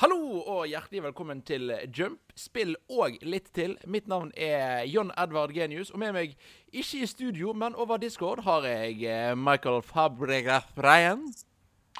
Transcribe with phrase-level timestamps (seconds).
[0.00, 0.16] Hallo
[0.48, 3.74] og hjertelig velkommen til Jump, spill og litt til.
[3.84, 6.30] Mitt navn er John Edvard Genius, og med meg,
[6.72, 11.26] ikke i studio, men over Discord, har jeg eh, Michael Fabregas Breien.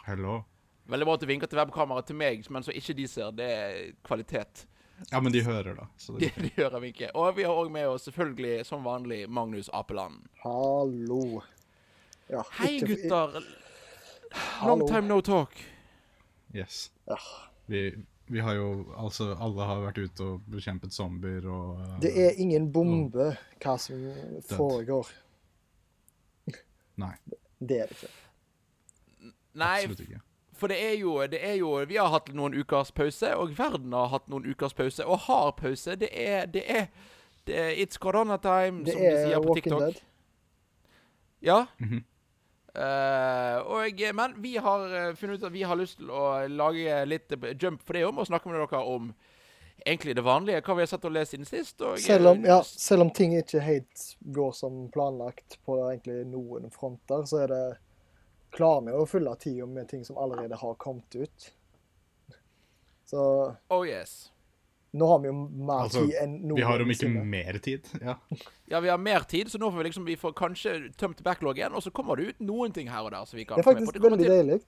[0.07, 0.39] Hello.
[0.89, 3.35] Veldig bra at du vinker til webkameraet til meg, men så ikke de ser.
[3.37, 3.77] Det er
[4.09, 4.65] kvalitet.
[5.13, 5.91] Ja, men de hører, da.
[6.01, 6.95] Så Det, det, det gjør vi.
[7.13, 10.25] Og vi har òg med oss selvfølgelig, som vanlig, Magnus Apeland.
[10.47, 11.43] Hallo.
[12.33, 13.45] Ja, Hei, ikke- gutter.
[14.33, 14.73] Hallo.
[14.79, 15.53] Long time no talk.
[16.57, 16.87] yes.
[17.05, 17.21] Ja,
[17.71, 17.83] Vi,
[18.31, 22.41] vi har jo Altså, alle har vært ute og bekjempet zombier og uh, det er
[22.43, 23.31] ingen bombe
[23.63, 24.01] hva som
[24.51, 25.11] foregår.
[27.01, 27.15] Nei,
[27.61, 28.11] Det er det ikke.
[29.61, 30.21] Nei, absolutt ikke.
[30.61, 33.95] For det er, jo, det er jo Vi har hatt noen ukers pause, og verden
[33.97, 35.97] har hatt noen ukers pause, og har pause.
[35.97, 36.87] Det er Det er,
[37.49, 39.81] det er It's corona time, Det som de er sier på TikTok.
[39.81, 40.03] Det er Walking Dead.
[41.43, 41.67] Ja.
[41.79, 42.05] Mhm.
[42.75, 47.03] Eh, og, men vi har eh, funnet ut at vi har lyst til å lage
[47.09, 49.11] litt eh, jump for det om, og snakke med dere om
[49.81, 51.81] egentlig det vanlige, hva vi har sett og lest siden sist.
[51.83, 56.71] Og, Selv om, ja, selv om ting ikke helt går som planlagt på egentlig noen
[56.75, 57.65] fronter, så er det
[58.55, 61.51] klarer vi å fylle tida med ting som allerede har kommet ut.
[63.11, 63.23] Så
[63.75, 64.31] Oh yes.
[64.93, 67.27] Nå har vi jo mer Altså, tid enn noen Vi har om ikke siden.
[67.31, 67.87] mer tid.
[68.03, 68.15] Ja.
[68.69, 71.73] Ja, vi har mer tid, så nå får vi liksom Vi får kanskje tømt backloggen,
[71.75, 73.25] og så kommer det ut noen ting her og der.
[73.27, 73.93] Så vi kan Det er få med på.
[73.93, 74.61] faktisk veldig til- deilig.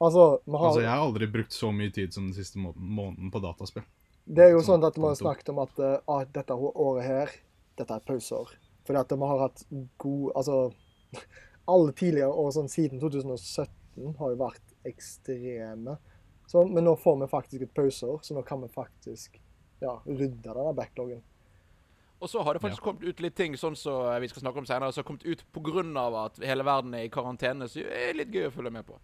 [0.00, 3.30] Altså, har, Altså, jeg har aldri brukt så mye tid som den siste må måneden
[3.30, 3.84] på dataspill.
[4.26, 7.28] Det er jo Sånn at vi har snakket om at ah, dette året her,
[7.76, 8.48] dette er pauseår.
[8.86, 9.64] Fordi at vi har hatt
[9.98, 10.72] god Altså,
[11.68, 15.98] alle tidligere år sånn siden 2017 har jo vært ekstreme.
[16.46, 19.38] Så, men nå får vi faktisk et pauseår, så nå kan vi faktisk
[19.80, 21.22] ja, rydda denne backloggen.
[22.20, 24.66] Og så har det faktisk kommet ut litt ting sånn som vi skal snakke om
[24.68, 26.04] senere, som har kommet ut pga.
[26.24, 27.68] at hele verden er i karantene.
[27.68, 28.98] Så det er litt gøy å følge med på.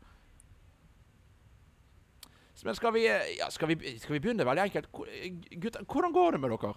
[2.65, 3.05] Men skal vi,
[3.39, 4.89] ja, skal vi, skal vi begynne veldig enkelt?
[5.61, 6.75] Gutter, hvordan går det med dere?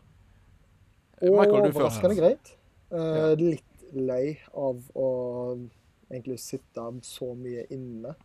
[1.21, 1.75] Michael, du først.
[1.75, 2.55] Overraskende greit.
[2.91, 3.35] Uh, Ja.
[3.35, 5.09] Litt lei av å
[6.09, 8.15] egentlig sitte så mye inne.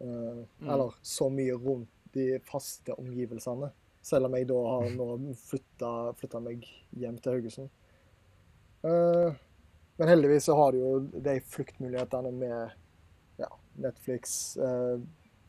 [0.00, 0.70] Uh, Mm.
[0.70, 3.70] Eller så mye rundt de faste omgivelsene.
[4.08, 6.64] Selv om jeg da har nå flytta, flytta meg
[6.96, 7.70] hjem til Haugesund.
[8.86, 9.34] Uh,
[9.98, 10.92] men heldigvis så har du jo
[11.26, 12.76] de fluktmulighetene med
[13.42, 13.50] ja,
[13.84, 14.56] Netflix.
[14.56, 15.02] Uh,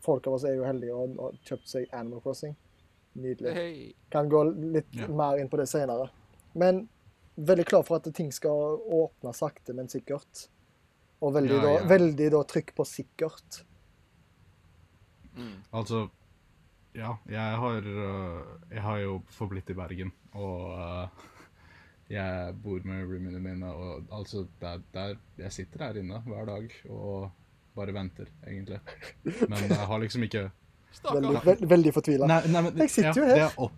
[0.03, 2.57] folk av oss er jo heldige og har kjøpt seg Animal Crossing.
[3.19, 3.55] Nydelig.
[3.55, 3.79] Hey.
[4.11, 5.11] Kan gå litt yeah.
[5.11, 6.09] mer inn på det senere.
[6.59, 6.87] Men
[7.39, 10.47] veldig klar for at ting skal åpne sakte, men sikkert.
[11.23, 11.87] Og veldig, Ja, da, ja.
[11.89, 13.63] veldig da trykk på sikkert.
[15.35, 15.57] Mm.
[15.71, 16.07] Altså
[16.95, 21.27] Ja, jeg har øh, Jeg har jo forblitt i Bergen, og uh,
[22.09, 26.71] jeg bor med roomiene mine, og altså der, der Jeg sitter her inne hver dag
[26.89, 27.29] og
[27.75, 28.79] bare venter, egentlig.
[29.23, 30.49] Men jeg har liksom ikke
[31.05, 32.27] Veldig, veld, veldig fortvila.
[32.49, 33.35] Jeg sitter jo ja, her.
[33.35, 33.75] Det jeg, opp,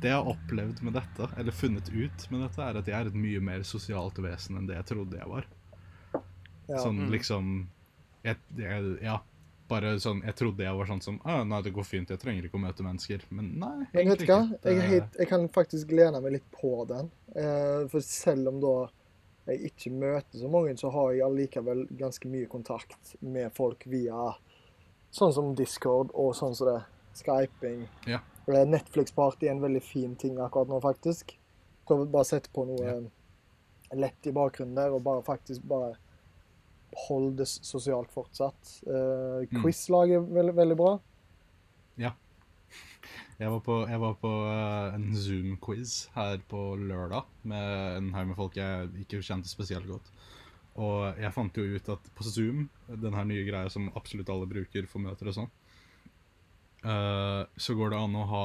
[0.00, 3.10] det jeg har opplevd med dette, eller funnet ut med dette, er at jeg er
[3.10, 5.44] et mye mer sosialt vesen enn det jeg trodde jeg var.
[6.70, 6.78] Ja.
[6.80, 7.10] Sånn Mm.
[7.12, 7.52] liksom
[8.24, 9.18] jeg, jeg, Ja,
[9.72, 12.46] bare sånn Jeg trodde jeg var sånn som ah, Nei, det går fint, jeg trenger
[12.48, 13.24] ikke å møte mennesker.
[13.34, 14.40] Men nei, Men vet du hva?
[14.68, 17.08] Jeg, jeg kan faktisk lene meg litt på den.
[17.34, 18.74] Eh, for selv om da
[19.50, 24.28] jeg ikke møter så mange, så har jeg allikevel ganske mye kontakt med folk via
[25.12, 26.78] sånn som Discord og sånn som det.
[27.18, 27.82] Skyping.
[28.08, 28.20] Ja.
[28.48, 31.34] Eh, Netflix-party er en veldig fin ting akkurat nå, faktisk.
[31.88, 33.00] Prøv bare å sette på noe Ja.
[33.98, 35.96] lett i bakgrunnen der, og bare faktisk bare
[37.06, 38.76] hold det sosialt fortsatt.
[38.86, 39.44] Uh.
[39.62, 40.98] Quizlag er veldig, veldig bra.
[43.42, 48.28] Jeg var på, jeg var på uh, en Zoom-quiz her på lørdag med en haug
[48.28, 50.10] med folk jeg ikke kjente spesielt godt.
[50.78, 54.46] Og jeg fant jo ut at på Zoom, den her nye greia som absolutt alle
[54.46, 55.50] bruker for møter og sånn,
[56.86, 58.44] uh, så går det an å ha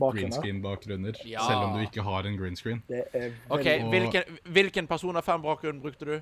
[0.00, 1.44] green screen-bakgrunner, Ja.
[1.46, 2.82] selv om du ikke har en green screen.
[2.88, 6.20] Er OK, Og- hvilken, hvilken person av fem bakgrunn brukte du?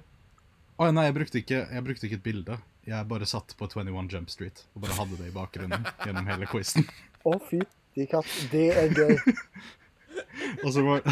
[0.81, 2.55] Å nei, jeg brukte, ikke, jeg brukte ikke et bilde.
[2.89, 6.49] Jeg bare satt på 21 Jump Street og bare hadde det i bakgrunnen gjennom hele
[6.49, 6.87] quizen.
[7.29, 8.31] Å, fytti katt.
[8.53, 9.13] Det er gøy.
[10.65, 11.05] Og så var,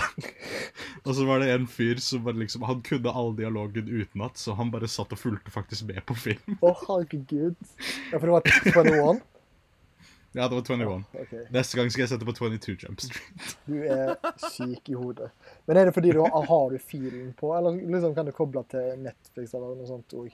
[1.07, 4.53] og så var det en fyr som bare liksom Han kunne all dialogen utenat, så
[4.59, 6.59] han bare satt og fulgte faktisk med på film.
[6.61, 7.57] Å, herregud.
[8.11, 9.23] Ja, for det var 21?
[10.39, 11.05] Ja, det var 21.
[11.13, 11.47] Okay.
[11.51, 13.55] Neste gang skal jeg sette på 22 Jump Street.
[13.67, 15.33] Du er syk i hodet.
[15.67, 18.63] Men er det fordi du har, har du filen på, eller liksom kan du koble
[18.71, 20.29] til Netflix eller noe sånt òg?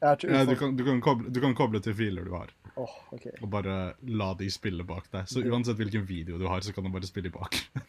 [0.00, 3.34] Ja, du, kan, du, kan koble, du kan koble til filer du har, oh, okay.
[3.42, 3.76] og bare
[4.06, 5.28] la de spille bak deg.
[5.28, 7.84] Så uansett hvilken video du har, så kan du bare spille i bakgrunnen.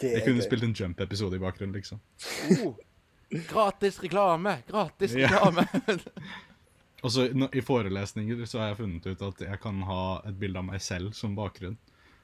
[0.00, 0.46] Jeg kunne gøy.
[0.48, 2.02] spilt en Jump-episode i bakgrunnen, liksom.
[2.56, 2.74] Oh,
[3.52, 4.58] gratis reklame!
[4.66, 5.46] Gratis Ja.
[7.04, 10.60] Og så I forelesninger så har jeg funnet ut at jeg kan ha et bilde
[10.62, 11.76] av meg selv som bakgrunn.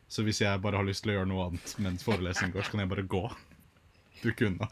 [0.08, 2.74] Så hvis jeg bare har lyst til å gjøre noe annet mens forelesningen går, så
[2.74, 3.22] kan jeg bare gå.
[4.22, 4.68] Du kunne.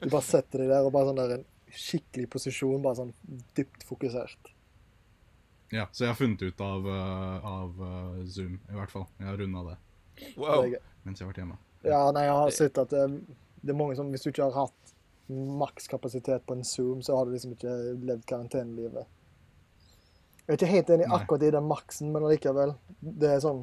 [0.00, 3.12] Du bare setter deg der og bare sånn der en skikkelig posisjon, bare sånn
[3.56, 4.52] dypt fokusert.
[5.72, 9.06] Ja, Så jeg har funnet ut av, eh, av eh, Zoom, i hvert fall.
[9.18, 9.78] Jeg har runda det
[10.36, 10.66] Wow.
[11.02, 11.56] Mens jeg har vært hjemme.
[11.82, 13.06] Ja, nei, jeg har sett at det,
[13.64, 14.92] det er mange som Hvis du ikke har hatt
[15.32, 17.72] makskapasitet på en Zoom, så har du liksom ikke
[18.04, 19.08] levd karantenelivet.
[20.52, 22.74] Jeg er ikke helt enig akkurat i den maksen, men allikevel.
[23.00, 23.62] Det er sånn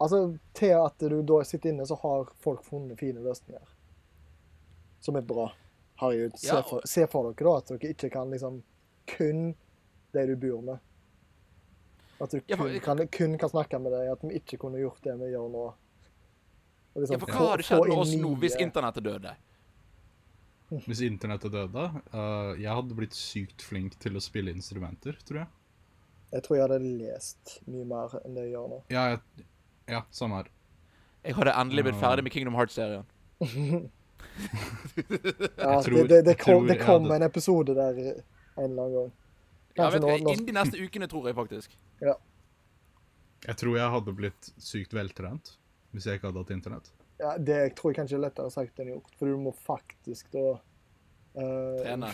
[0.00, 3.60] Altså, til at du da sitter inne, så har folk funnet fine løsninger.
[5.04, 5.50] Som er bra.
[6.00, 6.62] Herregud, se, Ja.
[6.62, 8.62] for, se for dere da at dere ikke kan liksom
[9.06, 9.54] kun
[10.14, 10.78] det du bor med.
[12.18, 14.80] At du Ja, for- kun kan, kun kan snakke med deg, at vi ikke kunne
[14.80, 15.66] gjort det vi gjør nå.
[16.94, 19.36] Og liksom Ja, for hva hadde skjedd med oss nå hvis internettet døde?
[20.86, 25.48] Hvis internettet døde Uh, Jeg hadde blitt sykt flink til å spille instrumenter, tror jeg.
[26.32, 28.82] Jeg tror jeg hadde lest mye mer enn det jeg gjør nå.
[28.94, 29.46] Ja, jeg,
[29.90, 30.50] ja samme her.
[31.24, 32.04] Jeg hadde endelig blitt Ah.
[32.06, 33.04] ferdig med Kingdom Hearts-serien.
[35.56, 39.10] Ja, tror- det, det, det kom, det kom en episode der en eller annen gang.
[39.76, 41.76] Ja, vet nå, nå Innen de neste ukene, tror jeg faktisk.
[42.02, 42.14] Ja.
[43.46, 45.54] Jeg tror jeg hadde blitt sykt veltrent
[45.94, 46.90] hvis jeg ikke hadde hatt internett.
[47.18, 50.44] ja, Det tror jeg kanskje er lettere sagt enn gjort, for du må faktisk da
[50.54, 52.12] uh, Trene.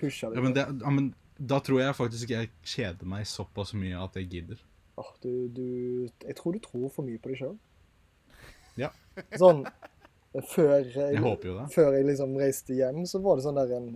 [0.00, 0.42] pushe Ja, deg.
[0.42, 4.28] men, det, ja, men da tror jeg faktisk jeg kjeder meg såpass mye at jeg
[4.34, 4.60] gidder.
[5.00, 5.66] Oh, du, du,
[6.26, 7.56] jeg tror du tror for mye på deg sjøl.
[8.80, 8.90] Ja.
[9.40, 9.64] Sånn
[10.52, 13.88] før jeg, Jeg før jeg liksom reiste hjem, så var det sånn der en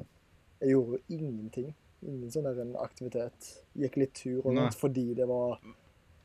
[0.62, 1.74] Jeg gjorde ingenting.
[2.04, 3.50] Ingen sånn der en aktivitet.
[3.78, 4.70] Gikk litt tur og Nei.
[4.74, 5.60] fordi det var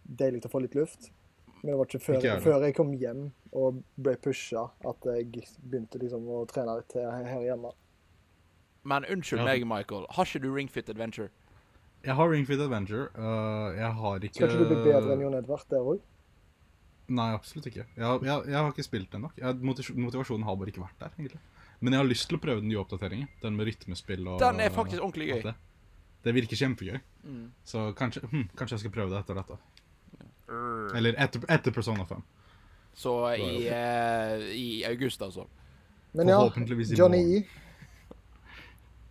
[0.03, 1.11] deilig å få litt luft.
[1.59, 3.25] Men det var ikke før, Ikke før jeg kom hjem
[3.59, 7.73] og ble pusha, at jeg begynte liksom å trene litt her hjemme.
[8.89, 9.45] Men unnskyld Ja.
[9.45, 10.05] meg, Michael.
[10.15, 11.29] Har ikke du Ring Fit Adventure?
[12.03, 13.09] Jeg har Ring Fit Adventure.
[13.15, 15.99] Uh, jeg har ikke Skal ikke du bli bedre enn Jon Edvard der òg?
[17.09, 17.85] Nei, absolutt ikke.
[17.97, 19.37] Jeg, jeg, jeg har ikke spilt den nok.
[19.37, 19.55] Jeg,
[19.97, 21.39] motivasjonen har bare ikke vært der, egentlig.
[21.79, 23.29] Men jeg har lyst til å prøve den nye oppdateringen.
[23.41, 25.41] Den med rytmespill og Den er faktisk ordentlig gøy.
[25.43, 25.55] Det.
[26.23, 26.99] det virker kjempegøy.
[27.23, 27.45] Mm.
[27.65, 29.57] Så kanskje, hm, kanskje jeg skal prøve det etter dette.
[30.97, 32.21] Eller etter, etter Persona 5.
[32.99, 35.45] Så i, uh, i august, altså.
[36.13, 36.39] Men ja,
[36.97, 37.37] Johnny.
[37.37, 37.68] E.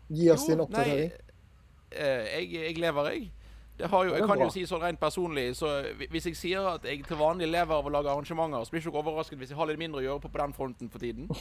[0.09, 1.11] Gi oss din Jo, oppdatering.
[1.11, 3.31] Nei, eh, jeg, jeg lever, jeg.
[3.79, 4.47] Det har jo, jeg kan bra.
[4.49, 5.69] jo si sånn rent personlig, så
[6.11, 8.91] hvis jeg sier at jeg til vanlig lever av å lage arrangementer, så blir ikke
[8.91, 11.31] dere overrasket hvis jeg har litt mindre å gjøre på på den fronten for tiden.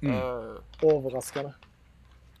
[0.00, 0.14] Mm.
[0.16, 1.50] Uh, Overraskende.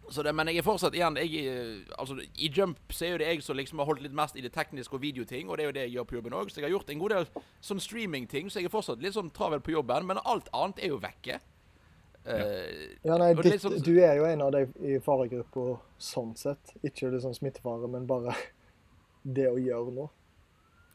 [0.08, 3.18] så det, men jeg er fortsatt igjen jeg, eh, altså, I Jump så er jo
[3.20, 5.66] det jeg som liksom har holdt litt mest i det tekniske og videoting, og det
[5.66, 6.48] er jo det jeg gjør på jobben òg.
[6.48, 7.28] Så jeg har gjort en god del
[7.60, 10.94] sånn streamingting, så jeg er fortsatt litt sånn travel på jobben, men alt annet er
[10.94, 11.36] jo vekke.
[12.26, 16.74] Eh, Ja, nei, ditt, sånn- Du er jo en av de i faregruppa sånn sett.
[16.84, 18.34] Ikke liksom smittefare, men bare
[19.24, 20.10] det å gjøre noe.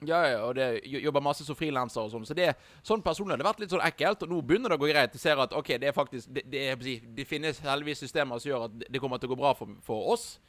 [0.06, 2.26] Ja, ja, og det jobber masse som frilanser og sånn.
[2.28, 2.52] Så det,
[2.84, 5.14] sånn personlig har det vært litt sånn ekkelt, og nå begynner det å gå greit.
[5.16, 6.76] Jeg ser at OK, det er faktisk Det, det, er,
[7.16, 9.68] det finnes heldigvis systemer som gjør at det- det kommer til å gå bra for,
[9.82, 10.40] for oss.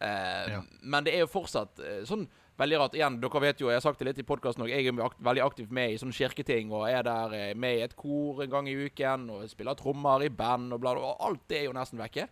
[0.00, 0.62] Eh, Ja.
[0.82, 2.26] Men det er jo fortsatt eh, sånn
[2.60, 2.94] veldig rart.
[2.98, 5.44] Igjen, dere vet jo, jeg har sagt det litt i podkasten òg, jeg er veldig
[5.44, 8.70] aktivt med i sånne kirketing, og er der eh, med i et kor en gang
[8.70, 10.94] i uken, og spiller trommer i band og bla.
[10.98, 12.28] Og alt det er jo nesten vekke.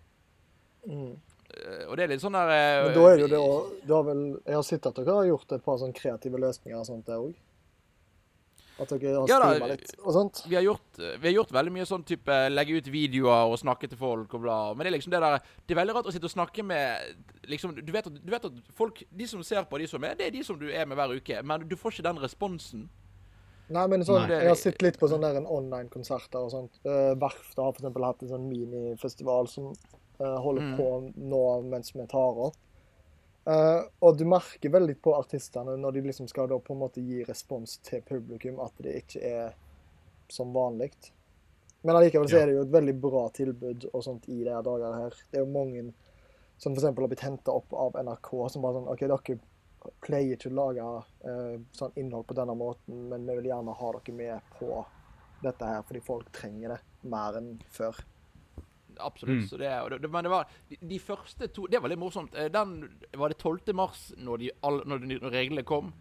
[0.86, 1.14] Mm.
[1.52, 3.54] Eh, og det er litt sånn der eh, Men da er det jo det å
[3.86, 6.79] du har vel, Jeg har sett at dere har gjort et par sånne kreative løsninger
[6.79, 7.34] og sånt der òg.
[8.82, 10.43] At dere har Ja streama litt og sånt.
[10.48, 13.89] vi har, gjort, vi har gjort veldig mye sånn type legge ut videoer og snakke
[13.93, 14.56] til folk og bla.
[14.74, 17.22] Men det er liksom det der Det er veldig rart å sitte og snakke med
[17.48, 20.17] liksom, du, vet at, du vet at folk De som ser på, de som er,
[20.19, 21.43] det er de som du er med hver uke.
[21.43, 22.89] Men du får ikke den responsen.
[23.72, 24.43] Nei, men sånn, Nei.
[24.43, 26.74] jeg har sett litt på sånne der online-konserter og sånt.
[26.84, 29.70] Uh, Verftet har for eksempel hatt en sånn minifestival som
[30.20, 30.77] uh, holder Mm.
[30.77, 30.89] på
[31.31, 32.58] nå mens vi tar opp.
[33.44, 37.03] Eh, og du merker veldig på artistene når de liksom skal da på en måte
[37.03, 39.56] gi respons til publikum, at det ikke er
[40.31, 40.93] som vanlig.
[41.82, 44.94] Men allikevel så er det jo et veldig bra tilbud og sånt i de her
[44.94, 45.17] her.
[45.31, 45.89] Det er jo mange
[46.63, 46.84] som f.eks.
[46.87, 49.39] har blitt henta opp av NRK, som bare sånn OK, dere
[50.05, 50.84] pleier ikke å lage
[51.27, 54.84] uh, sånn innhold på denne måten, men vi vil gjerne ha dere med på
[55.43, 57.99] dette her, fordi folk trenger det mer enn før.
[59.01, 59.43] Absolutt.
[59.43, 59.49] Mm.
[59.49, 62.34] Så det, og det, men det var de, de første to Det var litt morsomt.
[62.34, 63.72] Eh, Den var det 12.
[63.75, 65.93] mars når, de, all, når, de, når reglene kom.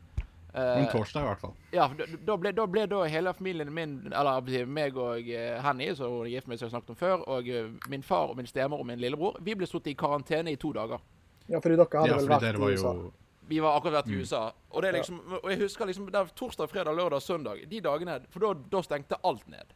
[0.53, 1.53] Eh, Men torsdag, i hvert fall.
[1.71, 5.93] Ja, da, da, ble, da ble da hele familien min, eller meg og eh, Henny,
[5.95, 7.47] som hun er gift med, som jeg snakket om før, og
[7.89, 10.73] min far og min stemor og min lillebror, vi ble satt i karantene i to
[10.75, 10.99] dager.
[11.47, 12.93] Ja, fordi dere hadde Ja, vel vært i USA.
[12.93, 13.13] jo
[13.51, 14.19] Vi var akkurat vært i Mm.
[14.21, 14.51] USA.
[14.71, 17.63] Og, det liksom, og jeg husker liksom det er torsdag, fredag, lørdag, søndag.
[17.69, 18.19] De dagene.
[18.29, 18.39] For
[18.71, 19.73] da stengte alt ned.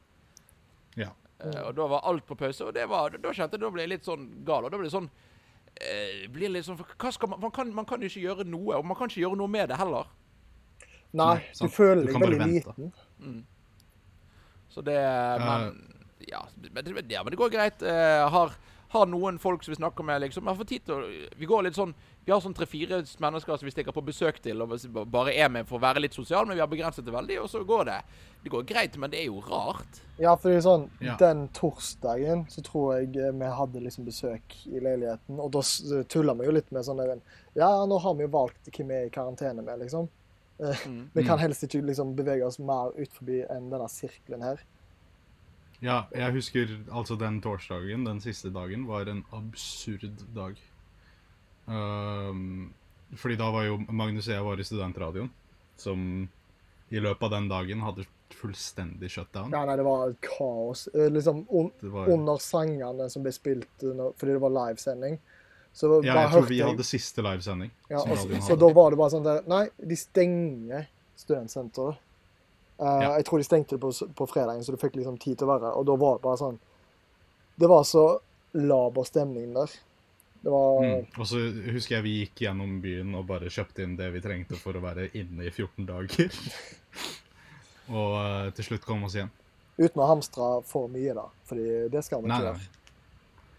[1.39, 1.51] Ja.
[1.51, 2.67] Eh, og da var alt på pause.
[2.67, 4.65] Og det var, da kjente jeg da ble jeg litt sånn gal.
[4.65, 5.09] Og da ble det sånn
[5.75, 8.77] eh, blir litt sånn Hva skal man, man, kan, man kan jo ikke gjøre noe,
[8.77, 10.11] og man kan ikke gjøre noe med det heller.
[11.15, 12.87] Nei, du føler deg veldig liten.
[12.87, 13.35] liten.
[14.67, 14.97] Så det
[15.39, 15.69] Men
[16.27, 17.83] ja, men det, ja, men det går greit.
[17.85, 18.55] Jeg har,
[18.95, 20.47] har noen folk som vi snakker med, liksom.
[20.49, 21.09] Jeg får tid til å
[21.39, 21.91] Vi går litt sånn
[22.25, 24.73] Vi har sånn tre-fire mennesker som vi stikker på besøk til og
[25.13, 27.49] bare er med for å være litt sosial, men vi har begrenset det veldig, og
[27.51, 27.99] så går det.
[28.43, 30.01] Det går greit, men det er jo rart.
[30.17, 31.15] Ja, for det er sånn, Ja.
[31.21, 35.61] Den torsdagen så tror jeg eh, vi hadde liksom besøk i leiligheten, og da
[36.09, 37.21] tulla vi jo litt med sånn der en,
[37.55, 40.09] Ja, nå har vi jo valgt hvem vi er i karantene med, liksom.
[40.59, 41.09] Eh, Mm.
[41.13, 44.61] Vi kan helst ikke liksom bevege oss mer ut forbi enn denne sirkelen her.
[45.83, 50.59] Ja, jeg husker altså den torsdagen, den siste dagen, var en absurd dag.
[51.65, 52.73] Um,
[53.17, 55.31] fordi da var jo Magnus og jeg var i studentradioen,
[55.81, 56.27] som
[56.93, 58.05] i løpet av den dagen hadde
[58.35, 59.53] fullstendig shutdown.
[59.53, 60.87] Ja, nei, det var kaos.
[60.93, 65.19] Eh, Liksom un var, under sangene som ble spilt under, fordi det var livesending.
[65.75, 67.71] Så ja, jeg tror vi jeg hadde siste livesending.
[67.91, 70.85] ja, og, Så da var det bare sånn der Nei, de stenger
[71.19, 71.99] studentsenteret.
[72.79, 73.15] Eh, Ja.
[73.17, 75.53] Jeg tror de stengte det på, på fredagen, så du fikk liksom tid til å
[75.53, 76.57] være Og da var det bare sånn
[77.59, 78.19] Det var så
[78.55, 79.71] laber stemning der.
[80.43, 81.05] Det var Mm.
[81.17, 81.39] Og så
[81.71, 84.81] husker jeg vi gikk gjennom byen og bare kjøpte inn det vi trengte for å
[84.83, 86.29] være inne i 14 dager.
[87.95, 89.31] og eh, til slutt kom oss hjem.
[89.77, 91.25] uten å hamstre for mye, da.
[91.49, 92.69] Fordi det skal man ikke gjøre.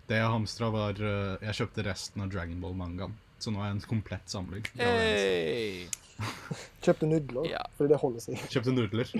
[0.07, 3.17] Det jeg hamstra, var eh, Jeg kjøpte resten av Dragon Ball-mangaen.
[3.39, 4.65] Så nå er jeg en komplett samling.
[4.79, 5.89] Hey.
[6.85, 7.63] Kjøpte nudler, Ja.
[7.77, 8.39] fordi det holder seg.
[8.53, 9.11] Kjøpte nudler.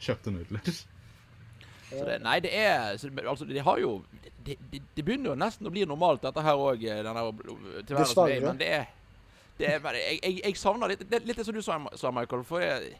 [0.00, 0.72] Kjøpte nudler.
[1.90, 3.96] Så det, nei, det er så det, Altså, de har jo
[4.46, 7.08] det, de, de begynner jo nesten å bli normalt, dette her òg, er.
[7.88, 8.40] Dessverre.
[8.44, 8.84] Men det er,
[9.58, 12.44] det er jeg, jeg, jeg savner litt det, Litt det som du sa, sa Michael.
[12.48, 12.94] For jeg,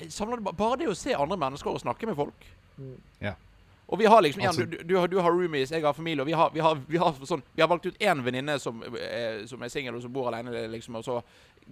[0.00, 2.50] jeg savner det, ba- bare det å se andre mennesker og snakke med folk.
[2.80, 2.98] Mm.
[3.24, 3.34] Ja.
[3.90, 6.22] Og vi har liksom igjen, Altså- du, du, har- du har roomies, jeg har familie,
[6.22, 8.82] og vi har, vi har, vi har, sånn, vi har valgt ut én venninne som,
[9.00, 11.16] eh, som er singel og som bor alene, liksom, og så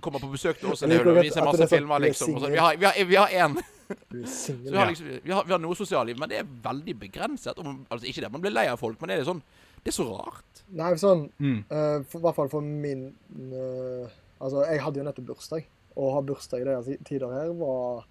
[0.01, 2.35] kommer på besøk til oss en del, og vi at masse filmer, er liksom.
[2.35, 3.59] Og så, vi har, vi har, vi har er
[4.29, 7.59] Så vi har, liksom, vi, har, vi har noe sosialliv, men det er veldig begrenset.
[7.59, 9.41] Og, altså Ikke det man blir lei av folk, men det er sånn
[9.81, 10.63] Det er så rart.
[10.77, 11.63] Nei, sånn Mm.
[11.71, 13.09] uh, for, I hvert fall for min
[13.53, 15.65] uh, Altså, jeg hadde jo nettopp bursdag.
[15.99, 18.05] Å ha bursdag i disse tider her var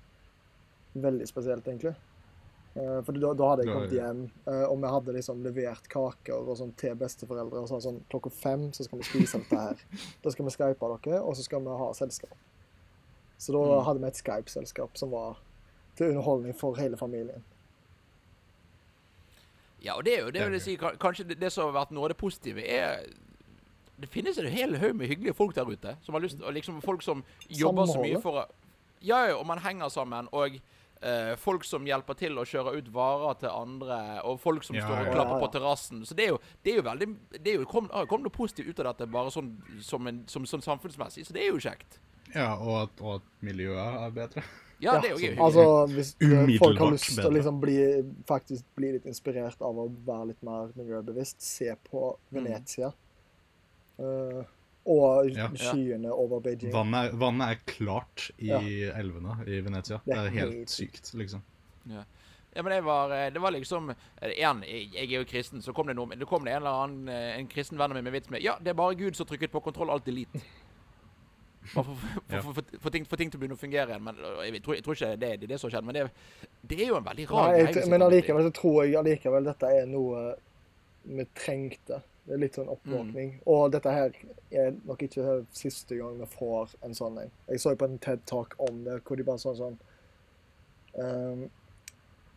[0.97, 1.93] veldig spesielt, egentlig.
[2.77, 6.35] Eh, for da, da hadde jeg kommet hjem, eh, og vi hadde liksom levert kaker
[6.51, 7.63] og sånn til besteforeldre.
[7.63, 9.81] Og sa sånn klokka fem så skal vi spise dette her.
[10.23, 12.35] Da skal vi skype dere, og så skal vi ha selskap.
[13.37, 13.85] Så da Mm.
[13.85, 15.37] hadde vi et Skype-selskap som var
[15.95, 17.43] til underholdning for hele familien.
[19.83, 21.91] Ja, og det er jo det vil jeg si, kanskje det, det som har vært
[21.93, 23.03] noe av det positive, er
[23.99, 25.95] Det finnes en hel haug med hyggelige folk der ute.
[26.05, 28.45] Som har lyst, og liksom Folk som jobber så mye for å
[29.01, 30.27] Ja, ja, og man henger sammen.
[30.33, 30.59] Og
[31.01, 33.99] eh, folk som hjelper til å kjøre ut varer til andre.
[34.29, 35.13] Og folk som Ja, står og ja.
[35.13, 35.45] klapper Ja, ja.
[35.45, 36.05] på terrassen.
[36.05, 38.33] Så det er jo, det er jo veldig Det er jo kom, har jo noe
[38.33, 41.25] positivt ut av dette, bare sånn som, en, som, sånn samfunnsmessig.
[41.27, 41.99] Så det er jo kjekt.
[42.33, 44.43] Ja, og at, og at miljøet er bedre.
[44.77, 45.39] Ja, det er jo gøy.
[45.41, 46.11] Altså, hvis
[46.61, 47.77] folk har lyst til å liksom bli,
[48.29, 52.91] faktisk bli litt inspirert av å være litt mer miljøbevisst, se på Venezia.
[53.97, 54.43] Eh,
[54.87, 55.49] og Ja.
[55.53, 56.71] skyene over Beijing.
[56.73, 58.59] Vannet, er- vannet er klart i Ja.
[58.95, 59.97] elvene i Venezia.
[60.05, 61.41] Det Det er er helt helt sykt, liksom.
[61.89, 62.03] Ja.
[62.55, 65.73] ja, men det var, eh, det var liksom Igjen, jeg jeg er jo kristen, så
[65.73, 68.03] kom det noe Det kom det en eller annen eh, En kristen venn av meg
[68.03, 70.41] med vits med Ja, det er bare Gud som trykket på kontroll alt elite.
[71.75, 74.03] Bare for, for, for, for, for, ting, for ting til å begynne å fungere igjen.
[74.03, 74.15] Men
[74.53, 75.85] jeg tror, jeg tror ikke det er det, er det som har skjedd.
[75.85, 77.89] Men det, er- det er jo en veldig rar greie.
[77.89, 80.35] men allikevel så tror jeg allikevel dette er noe
[81.03, 82.01] vi trengte.
[82.27, 83.37] Det er litt sånn oppvåkning.
[83.47, 84.15] Og dette her
[84.51, 87.31] er nok ikke siste gang vi får en sånn en.
[87.47, 89.77] Jeg så jo på en TED Talk om det, hvor de bare sånn sånn
[90.99, 91.45] um,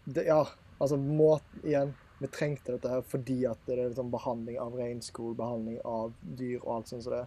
[0.07, 0.45] det, Ja,
[0.79, 1.33] altså må,
[1.65, 6.15] igjen, vi trengte dette her fordi at det er liksom behandling av regnskog, behandling av
[6.23, 7.27] dyr og alt sånt som det.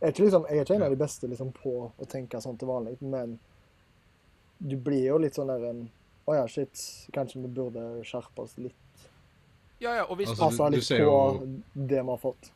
[0.00, 2.42] Jeg er ikke, liksom, jeg er ikke en av de beste liksom, på å tenke
[2.42, 3.38] sånn til vanlig, men
[4.58, 5.86] du blir jo litt sånn der en
[6.24, 6.80] Å ja, shit,
[7.12, 8.83] kanskje vi burde skjerpe oss litt.
[9.80, 12.18] Ja, ja, og hvis, Altså, Altså du- du litt ser på jo- det vi har
[12.18, 12.50] fått.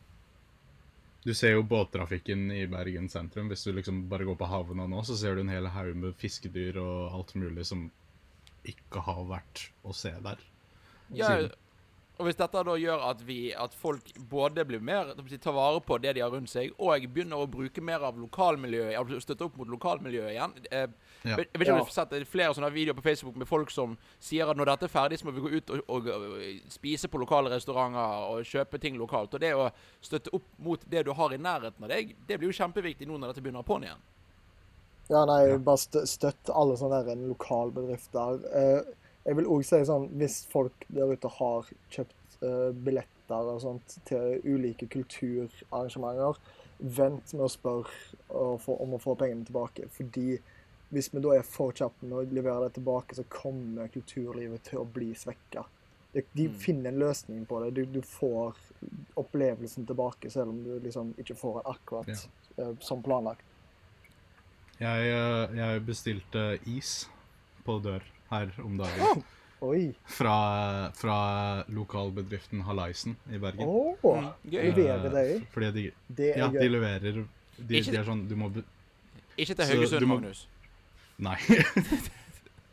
[1.25, 3.49] Du ser jo båttrafikken i Bergen sentrum.
[3.49, 6.15] Hvis du liksom bare går på havna nå, så ser du en hel haug med
[6.17, 7.91] fiskedyr og alt mulig som
[8.65, 10.39] ikke har vært å se der.
[11.11, 11.53] ja, siden.
[12.19, 16.01] Og hvis dette da gjør at, vi, at folk både blir mer tar vare på
[16.03, 19.71] det de har rundt seg, og begynner å bruke mer av lokalmiljøet, støtte opp mot
[19.71, 20.89] lokalmiljøet igjen eh,
[21.23, 23.49] Jeg vet ikke om du har sett det er flere sånne videoer på Facebook med
[23.51, 26.11] folk som sier at når dette er ferdig, så må vi gå ut og, og,
[26.11, 29.39] og spise på lokale restauranter og kjøpe ting lokalt.
[29.39, 29.71] Og det å
[30.03, 33.19] støtte opp mot det du har i nærheten av deg, det blir jo kjempeviktig nå
[33.19, 34.07] når dette begynner på'n igjen.
[35.09, 38.43] Ja, nei, bare støtt alle sånne lokalbedrifter.
[38.59, 38.81] Eh,
[39.29, 43.99] jeg vil òg si sånn, hvis folk der ute har kjøpt uh, billetter og sånt
[44.09, 46.39] til ulike kulturarrangementer,
[46.79, 47.91] vent med å spørre
[48.33, 49.89] om å få pengene tilbake.
[49.93, 50.39] Fordi
[50.95, 54.81] hvis vi da er for kjappe med å levere det tilbake, så kommer kulturlivet til
[54.81, 55.67] å bli svekka.
[56.15, 56.55] De, de Mm.
[56.57, 57.75] finner en løsning på det.
[57.77, 58.57] Du, du får
[59.21, 63.45] opplevelsen tilbake, selv om du liksom ikke får den akkurat eh, som planlagt.
[64.81, 67.11] Jeg, eh, jeg bestilte is
[67.67, 69.23] på dør her om dagen.
[69.67, 69.89] Oi!
[70.07, 70.35] Fra,
[70.95, 71.17] fra
[71.75, 73.67] lokalbedriften Halaisen i Bergen.
[73.67, 73.97] Oh,
[74.47, 74.69] gøy.
[74.71, 75.23] Leverer de?
[75.37, 77.25] Eh, Fordi de, Det er ja, de leverer de,
[77.81, 78.63] Ikke- de er sånn Du må be,
[79.37, 80.47] Ikke til Haugesund, må- Magnus.
[81.19, 81.37] Nei.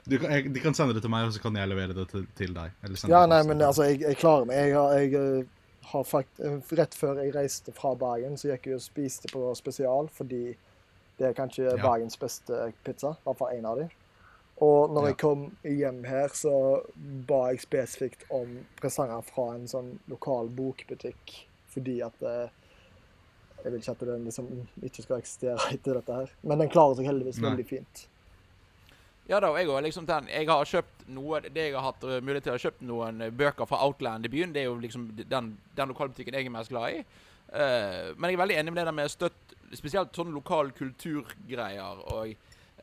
[0.07, 2.03] Du kan, jeg, de kan sende det til meg, og så kan jeg levere det
[2.11, 2.69] til, til deg.
[2.85, 4.59] Eller sende Ja, nei, men altså, jeg, jeg klarer meg.
[4.67, 5.47] Jeg har, jeg eh,
[5.89, 9.47] har fakt eh, Rett før jeg reiste fra Bergen, så gikk jeg og spiste på
[9.57, 10.43] Spesial, fordi
[11.17, 11.79] det er kanskje Ja.
[11.81, 13.15] Bergens beste pizza.
[13.17, 13.89] I hvert fall én av dem.
[14.63, 15.07] Og når Ja.
[15.09, 16.81] jeg kom hjem her, så
[17.27, 22.49] ba jeg spesifikt om presanger fra en sånn lokal bokbutikk, fordi at eh,
[23.65, 24.47] Jeg vil ikke at den liksom
[24.83, 26.29] ikke skal eksistere etter dette her.
[26.43, 27.49] Men den klarer seg heldigvis Nei.
[27.49, 28.07] veldig fint.
[29.27, 29.81] Ja da, og jeg, òg.
[29.81, 33.21] liksom, jeg har kjøpt noe Det jeg har hatt uh, mulighet til å kjøpt noen
[33.25, 34.53] uh, bøker fra Outland i byen.
[34.53, 36.99] Det er jo liksom den, den lokalbutikken jeg er mest glad i.
[37.49, 42.03] Uh, men jeg er veldig enig med det der med støtt Spesielt sånne lokal kulturgreier.
[42.13, 42.35] Og eh,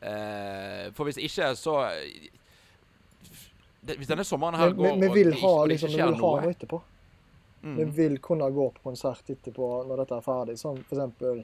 [0.03, 1.77] For hvis ikke, så
[3.83, 6.01] det, Hvis denne sommeren her går vi, vi vil ha, og det liksom, ikke vi
[6.01, 6.83] skjer vil ha noe noe etterpå.
[7.63, 7.91] Vi mm.
[7.97, 10.57] vil kunne gå på konsert etterpå når dette er ferdig.
[10.59, 11.43] Som for eksempel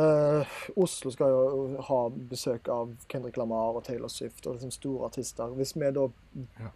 [0.00, 2.00] eh, Oslo skal jo ha
[2.32, 5.52] besøk av Kendrick Lamar og Taylor Swift og liksom store artister.
[5.56, 6.06] Hvis vi da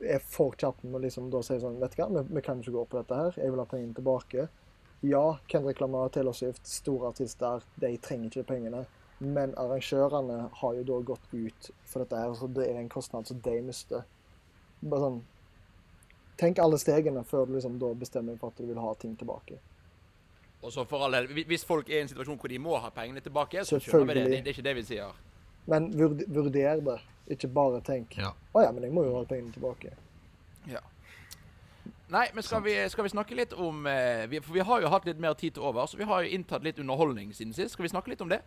[0.04, 2.60] er for kjappe med å liksom da si sånn Vet du hva, vi, vi kan
[2.60, 3.40] ikke gå på dette her.
[3.40, 4.48] Jeg vil ha pengene tilbake.
[5.00, 8.84] Ja, Kendrick Lamar Taylor Swift, store artister, de trenger ikke pengene.
[9.20, 13.28] Men arrangørene har jo da gått ut for dette her, så det er en kostnad
[13.28, 14.06] som de mister.
[14.80, 15.20] Bare sånn
[16.40, 19.58] Tenk alle stegene før du liksom da bestemmer for at du vil ha ting tilbake.
[20.64, 23.20] Og så for alle, Hvis folk er i en situasjon hvor de må ha pengene
[23.20, 24.22] tilbake, så skjønner vi det.
[24.24, 24.38] Det.
[24.44, 25.18] Det er ikke det vi sier.
[25.68, 26.48] Men vurder
[26.86, 26.96] det.
[27.30, 28.32] Ikke bare tenk Ja.
[28.54, 29.92] å ja, men jeg må jo ha pengene tilbake.
[30.66, 30.80] Ja.
[32.10, 35.04] Nei, men skal vi, skal vi snakke litt om eh, For vi har jo hatt
[35.06, 37.76] litt mer tid til over, så vi har jo inntatt litt underholdning siden sist.
[37.76, 38.40] Skal vi snakke litt om det?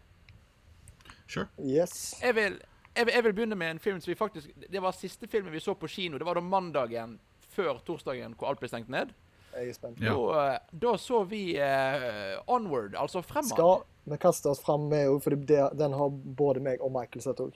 [1.28, 1.48] Sure.
[1.60, 2.16] Yes.
[2.22, 2.60] Jeg vil,
[2.96, 5.54] jeg vil, jeg vil begynne med en film som vi faktisk Det var siste filmen
[5.54, 6.18] vi så på kino.
[6.18, 7.20] Det var da mandagen
[7.54, 9.14] før torsdagen hvor alt ble stengt ned.
[9.54, 10.02] Jeg er spent.
[10.02, 10.14] Ja.
[10.14, 13.54] Da, eh, da så vi uh, Onward, altså Fremad.
[13.54, 17.24] Skal vi kaste oss fram med òg, for det, den har både meg og Michael
[17.24, 17.56] sett òg.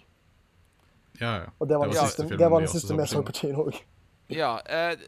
[1.20, 1.50] Ja, ja.
[1.60, 3.68] Og det var, Det den siste, filmen det var den siste vi så på kino
[3.68, 3.80] òg.
[4.28, 5.00] Ja, eh,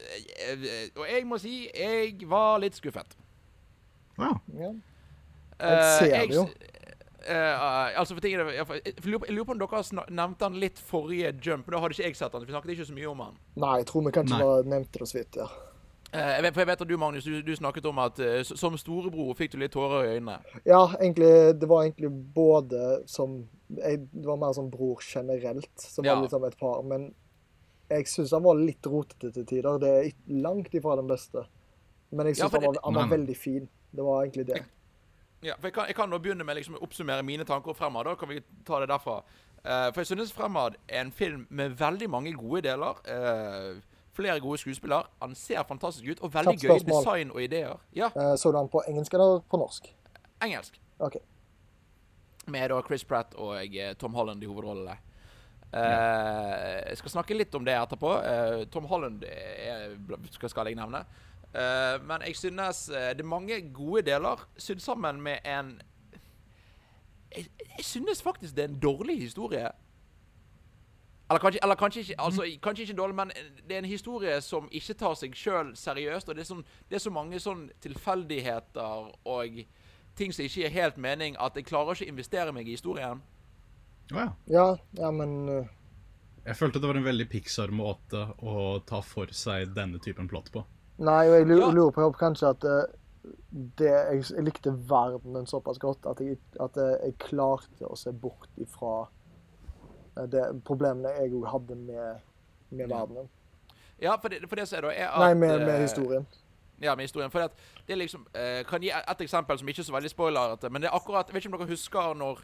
[0.48, 3.16] eh, og jeg må si jeg var litt skuffet.
[4.18, 4.32] Ja.
[4.56, 4.70] Ja.
[5.60, 6.46] Eh, ser det jo.
[7.26, 10.42] Eh, altså for ting, jeg, jeg, lurer på- jeg lurer på om dere har nevnte
[10.48, 11.66] han litt forrige jump.
[11.66, 13.34] men Da hadde ikke jeg sett han, vi snakket ikke så mye om han.
[13.56, 15.36] Nei, jeg tror vi kanskje bare nevnte det så vidt.
[15.36, 15.48] ja.
[16.10, 18.42] Uh, jeg vet, for jeg vet at du, Magnus, du, du snakket om at uh,
[18.42, 20.40] som storebror fikk du litt tårer i øynene.
[20.66, 21.28] Ja, egentlig,
[21.60, 23.44] det var egentlig både som
[23.76, 26.16] jeg, Det var mer som bror generelt, som Ja.
[26.16, 26.82] var litt som et par.
[26.82, 27.14] Men
[27.90, 29.78] jeg syns han var litt rotete til tider.
[29.78, 30.10] Det er
[30.42, 31.44] langt ifra den beste.
[32.10, 33.68] Men jeg syns ja, han, var, han var veldig fin.
[33.94, 34.64] Det var egentlig det.
[35.42, 38.04] Ja, for jeg kan, jeg kan nå begynne med liksom å oppsummere mine tanker fremad.
[38.04, 39.20] Da kan vi ta det derfra.
[39.60, 43.00] Uh, for jeg synes Fremad er en film med veldig mange gode deler.
[43.08, 43.80] Uh,
[44.16, 45.08] flere gode skuespillere.
[45.22, 47.76] Han ser fantastisk ut, og veldig gøy design og ideer.
[47.96, 49.92] Ja, Uh, Så du han på engelsk eller på norsk?
[50.42, 50.80] engelsk.
[50.98, 51.16] OK.
[52.46, 54.96] Med da Chris Pratt og eh, Tom Holland i hovedrollene.
[55.70, 58.12] Eh, jeg skal snakke litt om det etterpå.
[58.24, 59.92] Eh, Tom Holland er,
[60.32, 61.04] skal, skal jeg nevne.
[61.54, 65.80] Eh, men jeg synes eh, det er mange gode deler sydd sammen med en
[67.34, 67.46] jeg,
[67.78, 69.70] jeg synes faktisk det er en dårlig historie.
[71.30, 73.30] Eller kanskje, eller kanskje, ikke, altså, kanskje ikke dårlig, men
[73.68, 76.28] det er en historie som ikke tar seg sjøl seriøst.
[76.28, 79.60] Og det er, sånn, det er så mange sånn tilfeldigheter og
[80.18, 83.22] ting som ikke gir helt mening, at jeg klarer ikke å investere meg i historien.
[84.10, 84.26] Ja.
[84.50, 84.66] Ja,
[84.98, 85.70] ja, men uh...
[86.44, 90.64] Jeg følte det var en veldig Pixar-måte å ta for seg denne typen plott på.
[91.00, 92.82] Nei, og jeg lurer på kanskje at eh,
[93.78, 98.12] det, jeg, jeg likte verdenen såpass godt at, jeg, at eh, jeg klarte å se
[98.12, 99.06] bort ifra
[100.18, 102.20] eh, det problemene jeg òg hadde med,
[102.68, 103.30] med verdenen.
[104.00, 106.28] Ja, for det, for det ser du er at Nei, med, med historien.
[106.80, 107.32] Ja, med historien.
[107.32, 108.22] For det er liksom
[108.68, 111.36] Kan gi et eksempel som ikke er så veldig spoilerete, men det er akkurat Jeg
[111.36, 112.40] vet ikke om dere husker når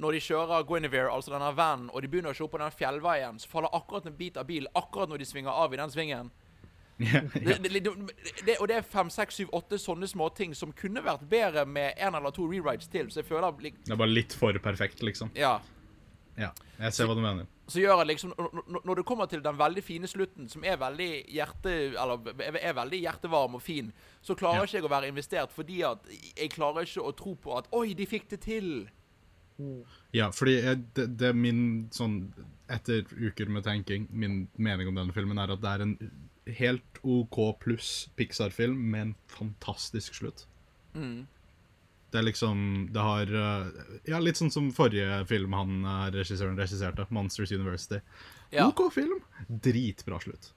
[0.00, 3.36] når de kjører Guinevere, altså denne vanen, og de begynner å kjøre på den fjellveien,
[3.36, 6.30] så faller akkurat en bit av bilen akkurat når de svinger av i den svingen.
[7.00, 7.82] Ja, Det,
[8.44, 11.94] det, og det er fem, seks, syv, åtte sånne småting som kunne vært bedre med
[11.96, 13.08] en eller to rewrites til.
[13.08, 15.30] Så jeg føler lik- Det er bare litt for perfekt, liksom.
[15.34, 15.58] Ja.
[16.38, 17.48] Ja, jeg ser hva du mener.
[17.70, 21.08] Så gjør jeg liksom når- det kommer til den veldig fine slutten, som er veldig
[21.30, 21.74] hjerte...
[21.96, 22.18] Eller
[22.60, 26.04] er veldig hjertevarm og fin, så klarer ikke jeg å være investert fordi at
[26.36, 28.88] jeg klarer ikke å tro på at Oi, de fikk det til!
[30.16, 32.32] Ja, fordi jeg, det, det er min sånn
[32.70, 35.94] Etter uker med tenking, min mening om denne filmen er at det er en
[36.46, 40.46] helt OK pluss Pixar-film med en fantastisk slutt.
[40.94, 41.26] Mm.
[42.10, 43.66] Det er liksom Det har uh,
[44.08, 48.00] Ja, litt sånn som forrige film han uh, regissøren regisserte, 'Monsters University'.
[48.50, 48.66] Ja.
[48.66, 50.52] OK film, dritbra slutt.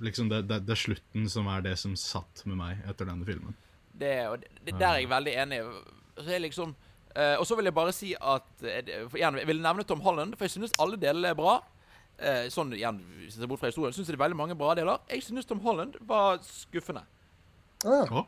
[0.00, 3.24] Liksom det, det, det er slutten som er det som satt med meg etter denne
[3.28, 3.56] filmen.
[3.96, 5.60] Det, og det, der er jeg veldig enig.
[6.16, 6.74] Så er liksom
[7.14, 10.44] eh, Og så vil jeg bare si at eh, Jeg vil nevne Tom Holland, for
[10.44, 11.58] jeg synes alle deler er bra.
[12.16, 14.56] Eh, sånn igjen, hvis jeg ser bort fra historien, synes jeg det er veldig mange
[14.56, 15.02] bra deler.
[15.12, 17.02] Jeg synes Tom Holland var skuffende.
[17.84, 18.22] Ja.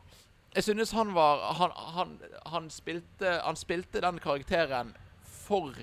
[0.53, 2.11] Jeg synes han var Han, han,
[2.45, 4.93] han, spilte, han spilte den karakteren
[5.25, 5.73] for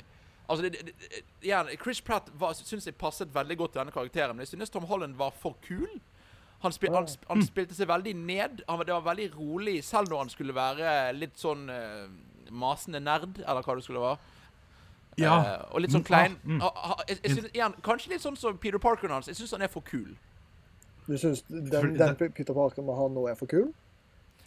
[0.49, 3.95] Altså, det, det, det, igjen, Chris Pratt var, synes jeg passet veldig godt til denne
[3.95, 5.91] karakteren, men jeg synes Tom Holland var for kul.
[6.63, 8.63] Han, spil, han, han spilte seg veldig ned.
[8.69, 12.07] Han, det var veldig rolig, selv når han skulle være litt sånn uh,
[12.55, 14.36] masende nerd, eller hva det skulle være.
[15.17, 15.37] Ja.
[15.43, 16.37] Eh, og litt sånn Mm, klein.
[16.37, 16.61] ah, mm.
[16.61, 19.27] Ha- ha- jeg, jeg synes, igjen, kanskje litt sånn som Peter Parker hans.
[19.27, 20.11] Jeg synes han er for kul.
[21.07, 23.73] Du syns den, den Peter Parker må ha nå, er for kul?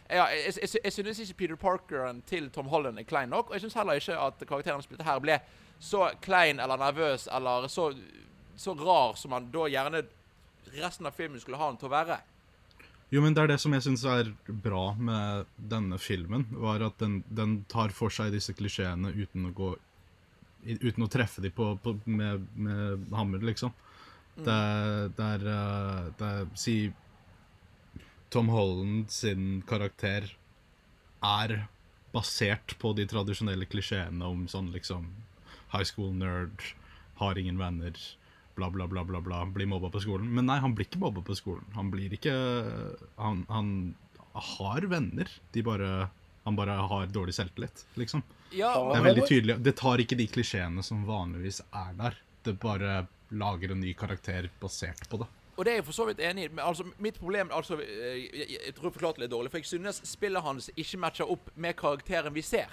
[0.09, 3.49] Ja, jeg, jeg, jeg, synes ikke Peter Parkeren til Tom Holland er klein nok.
[3.49, 5.39] Og jeg synes heller ikke at karakteren han spilte her, ble
[5.79, 7.93] så klein eller nervøs eller så,
[8.57, 10.03] så rar som han da gjerne
[10.75, 12.19] resten av filmen skulle ha han til å være.
[13.11, 16.97] Jo, men det er det som jeg syns er bra med denne filmen, var at
[17.01, 19.71] den, den tar for seg disse klisjeene uten å gå
[20.65, 23.71] Uten å treffe dem på, på, med, med hammer, liksom.
[24.39, 26.75] Det, er- det er eh, Det er Si
[28.29, 30.27] Tom Holland sin karakter
[31.25, 31.53] er
[32.13, 35.07] basert på de tradisjonelle klisjeene om sånn liksom
[35.73, 36.61] high school nerd,
[37.19, 37.93] har ingen venner,
[38.55, 40.29] bla, bla, bla, bla, bla, blir mobba på skolen.
[40.33, 41.65] Men nei, han blir ikke mobba på skolen.
[41.75, 42.33] Han blir ikke
[43.17, 43.71] Han, han
[44.55, 45.29] har venner.
[45.53, 46.09] De bare
[46.45, 48.23] Han bare har dårlig selvtillit, liksom.
[48.51, 49.57] Ja, Det er veldig tydelig.
[49.63, 52.15] Det tar ikke de klisjeene som vanligvis er der.
[52.43, 55.27] Det bare lager en ny karakter basert på det.
[55.59, 56.47] Og det er jeg for så vidt enig i.
[56.49, 59.51] Men altså, mitt problem altså, eh, jeg, jeg tror jeg forklarte litt dårlig.
[59.51, 62.71] For jeg synes spillet hans ikke matcher opp med karakteren vi ser.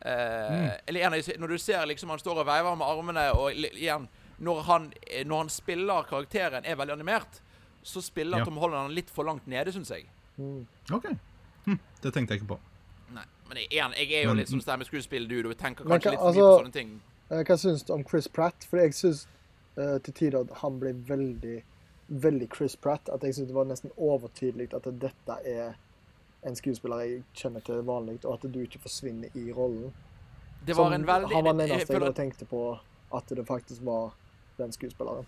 [0.00, 3.50] Eh, Eller jeg ser- når du ser liksom han står og veiver med armene, og
[3.52, 7.40] igjen Når han, eh, når han spiller karakteren er veldig animert,
[7.82, 8.44] så spiller Ja.
[8.44, 10.06] Tom Holland han litt for langt nede, syns jeg.
[10.92, 11.06] OK.
[11.66, 12.58] Hm, det tenkte jeg ikke på.
[13.48, 16.52] Men jeg, jeg er jo litt sånn stemmeskuespill-dude og tenker kanskje litt for mye altså-
[16.52, 16.94] på sånne ting.
[17.30, 18.64] Eh, Hva syns du om Chris Pratt?
[18.68, 19.26] For jeg syns
[19.78, 21.62] uh, til tider at han ble veldig,
[22.08, 23.08] veldig Chris Pratt.
[23.12, 25.76] At jeg syns det var nesten overtydelig at dette er
[26.46, 29.92] en skuespiller jeg kjenner til vanlig, og at du ikke forsvinner i rollen.
[30.66, 32.62] Det var en veldig han var den eneste jeg føler da tenkte på
[33.14, 34.12] at det faktisk var
[34.58, 35.26] den skuespilleren.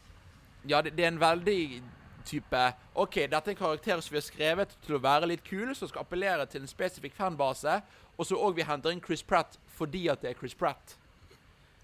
[0.68, 1.82] Ja, det, det er en veldig
[2.28, 2.60] type
[2.94, 5.88] OK, dette er en karakter som vi har skrevet til å være litt kul, som
[5.88, 7.80] skal appellere til en spesifikk fanbase,
[8.20, 10.96] og så òg vi henter inn Chris Pratt fordi at det er Chris Pratt.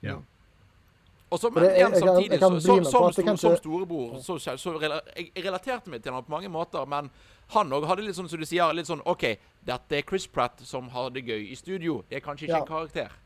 [0.04, 0.18] Ja.
[1.32, 4.74] Og så, men det- igjen samtidig, så, som, som, som, som storebror så, så, så
[4.82, 7.08] jeg, relaterte meg til ham på mange måter, men
[7.56, 9.24] han òg hadde litt sånn som du sier, litt sånn OK,
[9.66, 12.02] dette er Chris Pratt som har det gøy i studio.
[12.10, 12.62] Det er kanskje ikke Ja.
[12.62, 13.16] en karakter.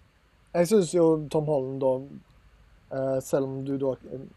[0.54, 1.90] Jeg syns jo Tom Holland da
[2.96, 3.92] eh, Selv om du da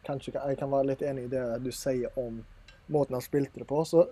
[0.05, 2.43] kanskje Jeg kan være litt enig i det du sier om
[2.93, 4.03] måten han spilte det på, så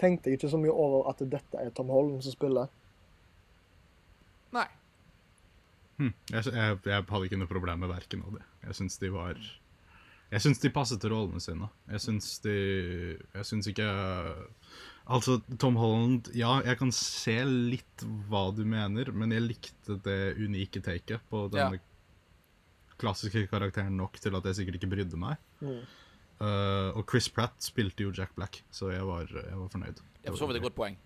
[0.00, 2.70] tenkte jeg ikke så mye over at dette er Tom Holland som spiller.
[4.52, 4.64] Nei.
[6.00, 6.12] Hm.
[6.32, 8.46] Jeg, jeg, jeg hadde ikke noe problem med verken av det.
[8.66, 9.36] Jeg syns de var
[10.32, 11.68] Jeg syns de passet til rollene sine.
[11.92, 12.56] Jeg syns de
[13.18, 13.88] Jeg syns ikke
[15.12, 20.20] Altså, Tom Holland Ja, jeg kan se litt hva du mener, men jeg likte det
[20.38, 21.80] unike taket på denne
[23.02, 25.40] klassiske karakteren nok til at jeg sikkert ikke brydde meg.
[25.58, 25.80] Mm.
[26.42, 30.02] Uh, og Chris Pratt spilte jo Jack Black, så jeg var, jeg var fornøyd.
[30.22, 30.96] Er for så vidt et godt poeng.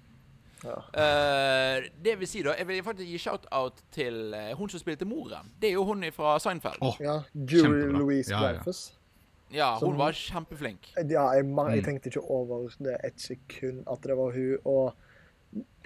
[0.64, 0.76] Ja.
[1.02, 5.04] Eh, det vil si, da Jeg vil faktisk gi shout-out til uh, hun som spilte
[5.04, 5.50] moren.
[5.60, 6.80] Det er jo hun fra Seinfeld.
[6.80, 8.52] Oh, Ja, Julie Louise Ja, ja.
[8.54, 8.94] Dreyfus.
[9.52, 10.88] Ja, hun hun var kjempeflink.
[10.96, 11.84] Ja, jeg, jeg Mm.
[11.84, 14.58] tenkte ikke over det et sekund at det var hun.
[14.64, 14.94] Og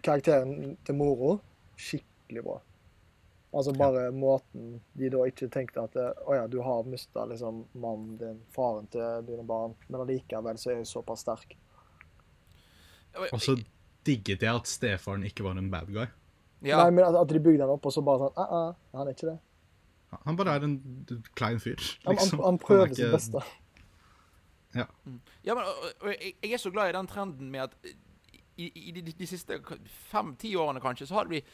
[0.03, 1.39] karakteren til mora
[1.77, 2.61] skikkelig bra.
[3.53, 8.17] Altså bare måten de da ikke tenkte at Å ja, du har mista liksom mannen
[8.17, 11.57] din, faren til dine barn, men allikevel så er hun såpass sterk.
[13.33, 13.57] Og så
[14.07, 16.07] digget jeg at stefaren ikke var en bad guy.
[16.65, 18.75] Ja, Nei, men at, at de bygde han opp, og så bare sånn uh -uh,
[18.99, 19.39] Han er ikke det.
[20.27, 21.81] Han bare er en klein fyr.
[22.05, 22.39] Han, liksom.
[22.39, 23.43] han, han han, prøver ikke- sitt beste.
[24.75, 27.77] ja men og, og, jeg, jeg er så glad i den trenden med at
[28.57, 31.45] i, i de, de siste fem-ti årene kanskje, så har det blitt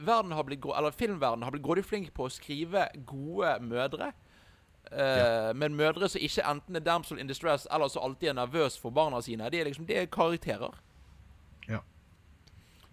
[0.00, 4.12] Verden har blitt, eller filmverdenen har blitt grådig flink på å skrive gode mødre.
[4.92, 8.78] Eh, Men mødre som ikke enten er damsel in distress eller som alltid er nervøs
[8.78, 10.74] for barna sine, de er liksom, det er karakterer.
[11.68, 11.78] Ja.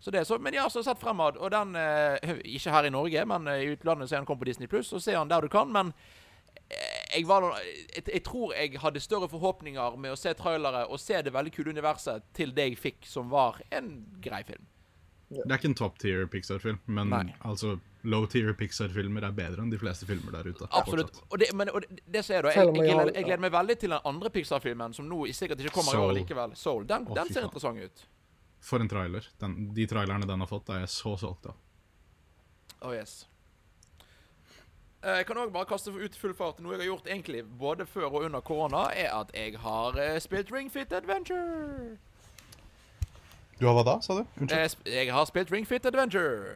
[0.03, 1.37] Så det så, Men ja, så sett fremad.
[1.37, 4.43] Og den eh, Ikke her i Norge, men eh, i utlandet så er han kommet
[4.43, 4.91] på Disney Pluss.
[4.91, 5.71] Og ser han der du kan.
[5.71, 5.93] Men
[6.67, 7.47] eh, jeg, var,
[7.95, 11.53] jeg, jeg tror jeg hadde større forhåpninger med å se trailere og se det veldig
[11.55, 14.67] kule universet til det jeg fikk, som var en grei film.
[15.33, 17.23] Det er ikke en top tier Pixar-film, men Nei.
[17.47, 20.67] altså low tier Pixar-filmer er bedre enn de fleste filmer der ute.
[20.75, 21.21] Absolutt.
[21.29, 22.51] Og det, men, og det, det ser jeg da.
[22.53, 25.63] Jeg, jeg, jeg gleder, jeg gleder meg veldig til den andre Pixar-filmen, som nå sikkert
[25.63, 26.59] ikke kommer i år likevel.
[26.59, 26.83] Soul.
[26.91, 28.05] Den, den ser interessant ut.
[28.63, 29.25] For en trailer.
[29.41, 31.57] Den, de trailerne den har fått, er jeg så solgt av.
[32.83, 33.25] Oh yes.
[35.03, 36.61] Eh, Jeg kan òg bare kaste ut full fart.
[36.63, 40.19] Noe jeg har gjort egentlig både før og under korona, er at jeg har eh,
[40.23, 41.97] spilt Ring Fit Adventure.
[43.59, 44.23] Du har hva da, sa du?
[44.23, 44.87] Eh, Unnskyld?
[44.95, 46.55] Jeg har spilt Ring Fit Adventure.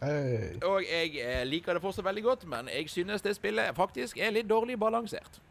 [0.00, 0.54] Hey.
[0.64, 4.30] Og jeg eh, liker det fortsatt veldig godt, men jeg synes det spillet faktisk er
[4.38, 5.42] litt dårlig balansert.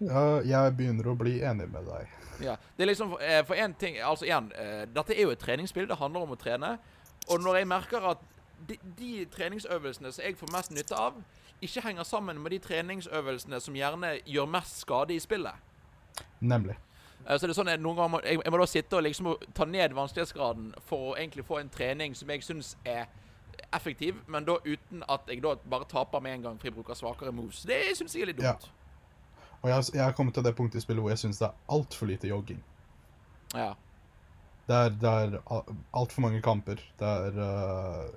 [0.00, 2.08] Ja, jeg begynner å bli enig med deg.
[2.40, 5.38] Ja, det er liksom eh, For en ting Altså igjen, eh, dette er jo et
[5.42, 5.88] treningsspill.
[5.90, 6.78] Det handler om å trene.
[7.28, 8.22] Og når jeg merker at
[8.68, 11.18] de, de treningsøvelsene som jeg får mest nytte av,
[11.60, 15.52] ikke henger sammen med de treningsøvelsene som gjerne gjør mest skade i spillet.
[16.40, 16.76] Nemlig.
[17.26, 19.04] Eh, Så det er sånn at noen ganger må, jeg, jeg må da sitte og
[19.04, 23.04] liksom ta ned vanskelighetsgraden for å egentlig få en trening som jeg syns er
[23.76, 26.96] effektiv, men da uten at jeg da bare taper med en gang fordi jeg bruker
[26.96, 27.62] svakere moves.
[27.68, 28.56] Det syns jeg er litt Ja.
[29.60, 31.74] Og jeg, jeg har kommet til det punktet i spillet hvor jeg syns det er
[31.76, 32.60] altfor lite jogging.
[33.52, 33.74] Ja.
[34.70, 35.36] Det er, det er
[35.96, 36.80] altfor mange kamper.
[36.98, 38.08] Det er, øh,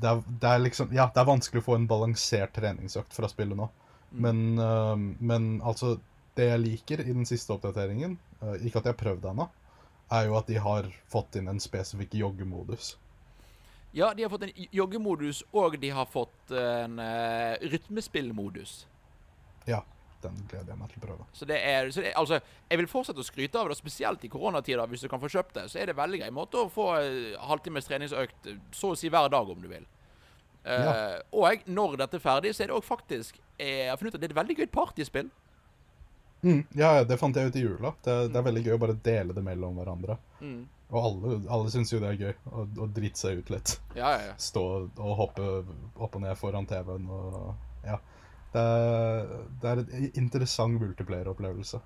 [0.00, 3.28] det er Det er liksom Ja, det er vanskelig å få en balansert treningsøkt fra
[3.28, 3.68] spillet nå.
[4.10, 4.20] Mm.
[4.26, 5.98] Men, øh, men altså
[6.36, 9.46] Det jeg liker i den siste oppdateringen, øh, ikke at jeg har prøvd det ennå,
[10.12, 12.98] er jo at de har fått inn en spesifikk joggemodus.
[13.96, 18.86] Ja, de har fått en joggemodus, og de har fått en uh, rytmespillmodus.
[19.64, 19.80] Ja,
[20.24, 21.26] den gleder jeg meg til å prøve.
[21.36, 24.30] Så det er, så det, altså, Jeg vil fortsette å skryte av det, spesielt i
[24.32, 24.86] koronatider.
[24.90, 27.36] Hvis du kan få kjøpt det, så er det veldig grei måte å få eh,
[27.48, 29.86] halvtimes treningsøkt eh, så å si hver dag, om du vil.
[30.66, 30.78] Ja.
[30.82, 30.94] Ja.
[31.30, 34.18] Og når dette er ferdig, så er det òg faktisk eh, Jeg har funnet ut
[34.18, 35.28] at det er et veldig gøy partyspill.
[36.42, 37.92] Mm, ja, det fant jeg ut i jula.
[38.04, 40.18] Det, det er veldig gøy å bare dele det mellom hverandre.
[40.40, 40.64] Mm.
[40.94, 43.76] Og alle, alle syns jo det er gøy å, å drite seg ut litt.
[43.96, 44.34] Ja, ja, ja.
[44.38, 45.46] Stå og hoppe
[45.96, 47.54] opp og ned foran TV-en og
[47.86, 47.98] Ja.
[48.56, 51.80] Det er, en interessant multiplayer-opplevelse.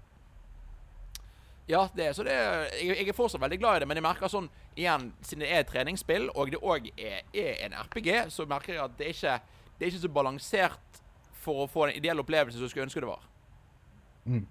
[1.70, 3.98] Ja, det er, så det er, jeg, jeg er fortsatt veldig glad i det, men
[4.00, 7.76] jeg merker sånn igjen, siden det er et treningsspill, og det òg er, er en
[7.84, 9.36] RPG, så merker jeg at det er ikke
[9.80, 10.98] det er ikke så balansert
[11.40, 13.22] for å få en ideell opplevelse som du skulle ønske det var.
[14.28, 14.42] Mm.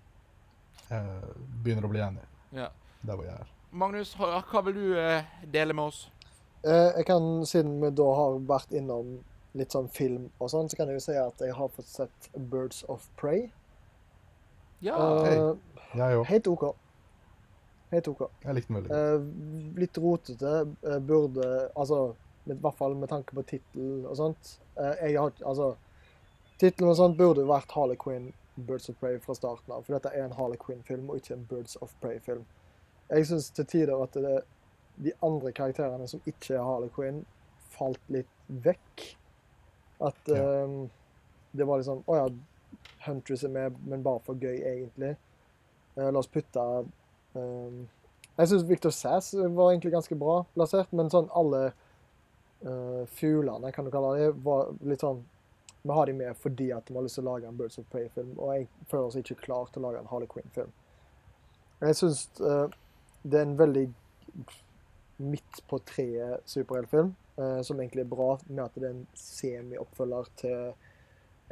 [0.90, 2.24] Jeg begynner å bli enig
[2.56, 2.70] Ja.
[3.06, 3.52] der hvor jeg er.
[3.70, 6.00] Magnus, hva, hva vil du eh, dele med oss?
[6.64, 9.20] Eh, Jeg kan, Siden vi da har vært innom
[9.58, 12.30] litt sånn film og sånn, så kan jeg jo si at jeg har fått sett
[12.36, 13.50] Birds of Prey.
[14.86, 15.56] Ja, Uh,
[15.92, 16.00] hey.
[16.00, 16.70] ja helt OK.
[17.92, 18.28] Helt OK.
[18.46, 18.96] Jeg likte den veldig.
[18.96, 20.54] Eh, litt rotete.
[20.86, 22.14] Uh, burde Altså,
[22.46, 24.60] i hvert fall med tanke på tittelen og sånt.
[24.78, 25.74] Eh, jeg har Altså,
[26.62, 28.32] tittelen og sånt burde vært Harley Quinn
[28.68, 29.84] Birds of Prey fra starten av.
[29.84, 32.46] For dette er en Harley Quinn-film, og ikke en Birds of Prey-film.
[33.10, 34.42] Jeg syns til tider at det,
[35.00, 37.24] de andre karakterene som ikke er Harley Quinn,
[37.74, 39.06] falt litt vekk.
[40.00, 40.78] At eh,
[41.52, 42.28] det var liksom Å ja,
[43.06, 45.16] Huntress er med, men bare for gøy, egentlig.
[45.96, 46.64] Uh, la oss putte
[47.34, 47.88] um,
[48.40, 51.74] jeg syns Victor Sass var egentlig ganske bra plassert, men sånn alle
[52.64, 55.20] uh, fuglene, kan du kalle det, var litt sånn
[55.84, 57.88] Vi har de med fordi at de har lyst til å lage en Birds of
[57.92, 60.72] Prey-film, og jeg føler oss ikke klar til å lage en Harley Quinn-film.
[61.80, 63.86] Jeg syns det er en veldig
[65.20, 70.32] midt på treet superheltfilm, uh, som egentlig er bra, med at det er en semi-oppfølger
[70.40, 70.58] til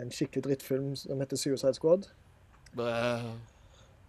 [0.02, 2.10] en skikkelig drittfilm som heter Suicide Squad.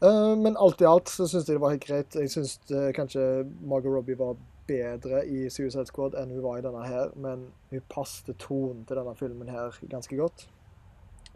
[0.03, 2.14] Eh, men alt i alt så syns jeg det var helt greit.
[2.14, 3.23] Jeg syns eh, kanskje
[3.66, 4.37] Margot Robbie var
[4.68, 9.01] bedre i Suicide Squad enn hun var i denne her, men hun passet tonen til
[9.01, 10.47] denne filmen her ganske godt.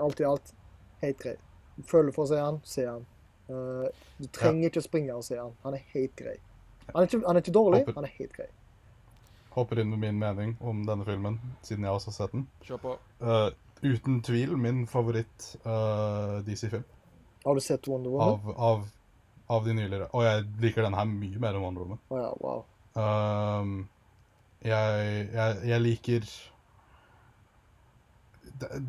[0.03, 0.55] Alt i alt
[1.03, 1.35] helt grei.
[1.89, 3.09] Føler for å se han, se han.
[3.49, 3.89] Uh,
[4.21, 5.57] du trenger ikke å springe og se han.
[5.65, 6.37] Han er helt grei.
[6.90, 8.49] Han er ikke, han er ikke dårlig, Håper- han er helt grei.
[9.53, 12.47] Hopper inn med min mening om denne filmen, siden jeg også har sett den.
[12.64, 12.95] Kjør på.
[13.21, 13.51] Uh,
[13.83, 16.85] uten tvil min favoritt eh, DC-film
[17.45, 18.29] Har du sett Wonder Woman?
[18.47, 18.85] av, av,
[19.59, 20.07] av de nyligere.
[20.14, 22.01] Og jeg liker denne her mye mer enn Wonder Woman.
[22.14, 22.62] Oh, ja, wow.
[23.03, 23.75] Ehm,
[24.62, 26.29] jeg, jeg, jeg liker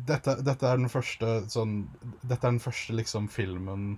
[0.06, 1.72] dette, dette er den første sånn
[2.22, 3.96] Dette er den første liksom filmen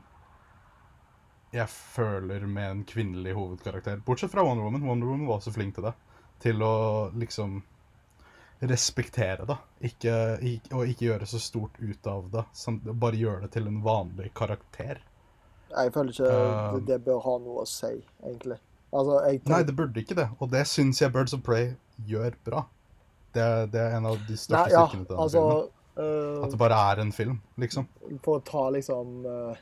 [1.55, 4.03] jeg føler med en kvinnelig hovedkarakter.
[4.07, 4.85] Bortsett fra Wonder Woman.
[4.89, 5.95] Wonder Woman var også flink til det.
[6.43, 6.75] Til å
[7.17, 7.61] liksom
[8.61, 9.57] respektere det.
[9.91, 10.15] Ikke,
[10.73, 12.45] og ikke gjøre så stort ut av det.
[12.93, 15.03] Bare gjøre det til en vanlig karakter.
[15.71, 17.93] Jeg føler ikke uh, det, det bør ha noe å si,
[18.25, 18.59] egentlig.
[18.95, 20.29] Altså, jeg Nei, det burde ikke det.
[20.41, 21.73] Og det syns jeg Birds of Prey
[22.09, 22.67] gjør bra.
[23.37, 25.73] Det, det er en av de største Nei, ja, styrkene til denne altså filmen.
[26.45, 27.87] At det bare er en film, liksom.
[28.25, 29.61] For å ta liksom uh,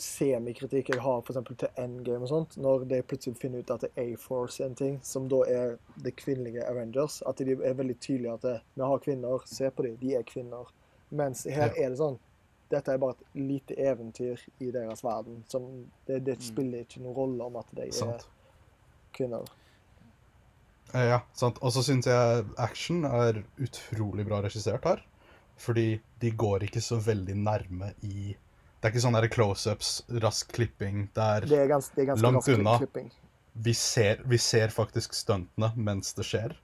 [0.00, 1.38] semikritikk jeg har f.eks.
[1.60, 4.98] til Endgame og sånt, når de plutselig finner ut at det er A-Force en ting,
[5.04, 9.02] som da er det kvinnelige Avengers, at de er veldig tydelige at det, vi har
[9.04, 10.72] kvinner, se på dem, de er kvinner.
[11.12, 12.20] Mens her er det sånn
[12.72, 15.42] dette er bare et lite eventyr i deres verden.
[15.48, 15.66] Som
[16.08, 18.24] det, det spiller ikke noen rolle om at de er
[19.12, 19.50] kvinner.
[20.94, 21.60] Eh, Ja, sant.
[21.60, 25.04] Og så syns jeg action er utrolig bra regissert her.
[25.60, 28.32] Fordi de går ikke så veldig nærme i
[28.82, 29.90] Det er ikke sånn close-ups,
[30.24, 32.72] rask klipping, der Det er ganske, det er ganske Langt rask unna.
[32.82, 33.12] klipping.
[33.52, 36.56] vi ser, vi ser faktisk stuntene mens det skjer.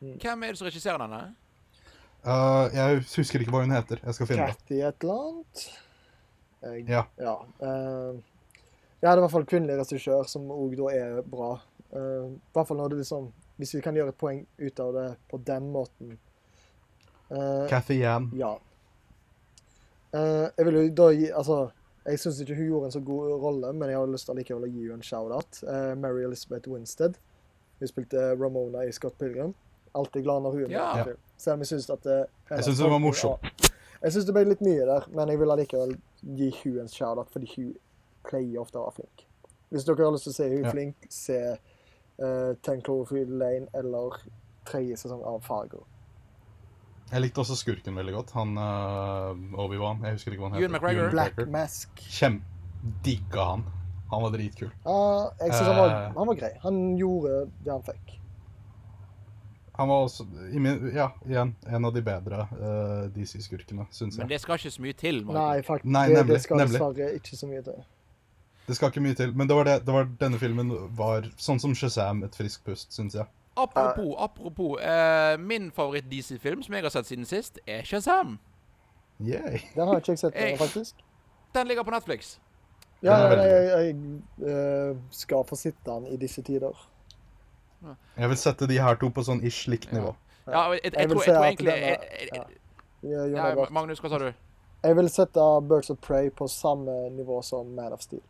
[0.00, 1.34] Hvem er det som regisserer denne?
[2.24, 4.00] Uh, jeg husker ikke hva hun heter.
[4.00, 4.56] Jeg skal finne det.
[4.62, 5.64] Cathy et eller annet.
[6.62, 7.04] Jeg, Ja.
[7.20, 7.36] ja.
[7.60, 8.16] Uh,
[9.02, 11.52] ja, det er i hvert fall kvinnelig regissør, som òg da er bra.
[11.92, 14.94] Uh, I hvert fall når det liksom Hvis vi kan gjøre et poeng ut av
[14.96, 16.16] det på den måten.
[17.28, 18.30] Uh, Cathy Yan.
[18.34, 18.56] ja.
[20.12, 21.70] Eh, jeg vil jo da gi Altså,
[22.04, 24.66] jeg syns ikke hun gjorde en så god rolle, men jeg har lyst til allikevel
[24.66, 25.60] å gi henne en shout-out.
[25.64, 27.14] Eh, Mary Elizabeth Winstead.
[27.80, 29.54] Hun spilte Ramona i Scott Pilgrim.
[29.94, 30.76] Alltid glad når hun er med.
[30.76, 31.04] Ja.
[31.12, 31.16] i.
[31.38, 33.50] Selv om jeg syns at eh, hennes synes hun var morsom.
[34.02, 35.92] Jeg syns det ble litt mye der, men jeg vil allikevel
[36.38, 37.72] gi hun en shout-out, fordi hun
[38.26, 39.24] pleier ofte å være flink.
[39.72, 40.70] Hvis dere har lyst til å se hun Ja.
[40.74, 41.38] flink, se
[42.20, 44.18] uh, Ten Cloverfield Lane eller
[44.68, 45.84] tredje sesong av Fargo.
[47.12, 48.30] Jeg likte også skurken veldig godt.
[48.38, 50.00] Han uh, Obi-Wan.
[50.06, 50.64] Jeg husker ikke hva han heter.
[50.64, 51.02] Ewan McGregor.
[51.04, 52.02] Ewan Black Mask.
[52.08, 52.40] Kjem...
[53.04, 53.60] Digga han.
[54.10, 54.70] Han var dritkul.
[54.84, 54.94] Ja,
[55.38, 56.16] jeg synes han, var, Eh.
[56.16, 56.50] han var grei.
[56.64, 58.16] Han gjorde det han fikk.
[59.78, 64.28] Han var også, i min, ja, igjen, en av de bedre uh, DC-skurkene, syns Men
[64.28, 65.22] det skal ikke så mye til.
[65.24, 65.38] Michael.
[65.38, 66.76] Nei, faktisk, Nei, nemlig, det skal nemlig.
[66.80, 67.78] dessverre ikke så mye til.
[68.66, 69.32] Det skal ikke mye til.
[69.36, 72.92] Men det var, det, det var denne filmen var sånn som Shazam, et friskt pust,
[72.92, 73.30] syns jeg.
[73.56, 74.78] Apropos, apropos.
[74.80, 78.38] eh, min favoritt-DC-film som jeg har sett siden sist, er Shazam.
[79.20, 79.58] Yay.
[79.74, 80.94] Den har ikke jeg sett Jeg- faktisk.
[81.54, 82.38] Den ligger på Netflix.
[83.02, 83.96] Ja, jeg, jeg,
[84.40, 86.72] jeg eh, skal få sitte den i disse tider.
[88.16, 90.14] Jeg vil sette de her to på sånn ish likt nivå.
[90.46, 91.98] Ja, jeg, jeg, Jeg tror, jeg tror egentlig den jeg,
[92.32, 92.46] jeg,
[93.02, 93.46] ja.
[93.56, 93.66] Ja.
[93.70, 94.28] Magnus, hva sa du?
[94.82, 98.22] Jeg vil sette Birds of Prey på samme nivå som Man of Steel.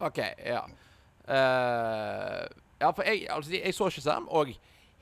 [0.00, 0.64] OK, ja.
[1.28, 2.46] Eh,
[2.84, 4.52] ja, for jeg, altså, jeg så Shazam, og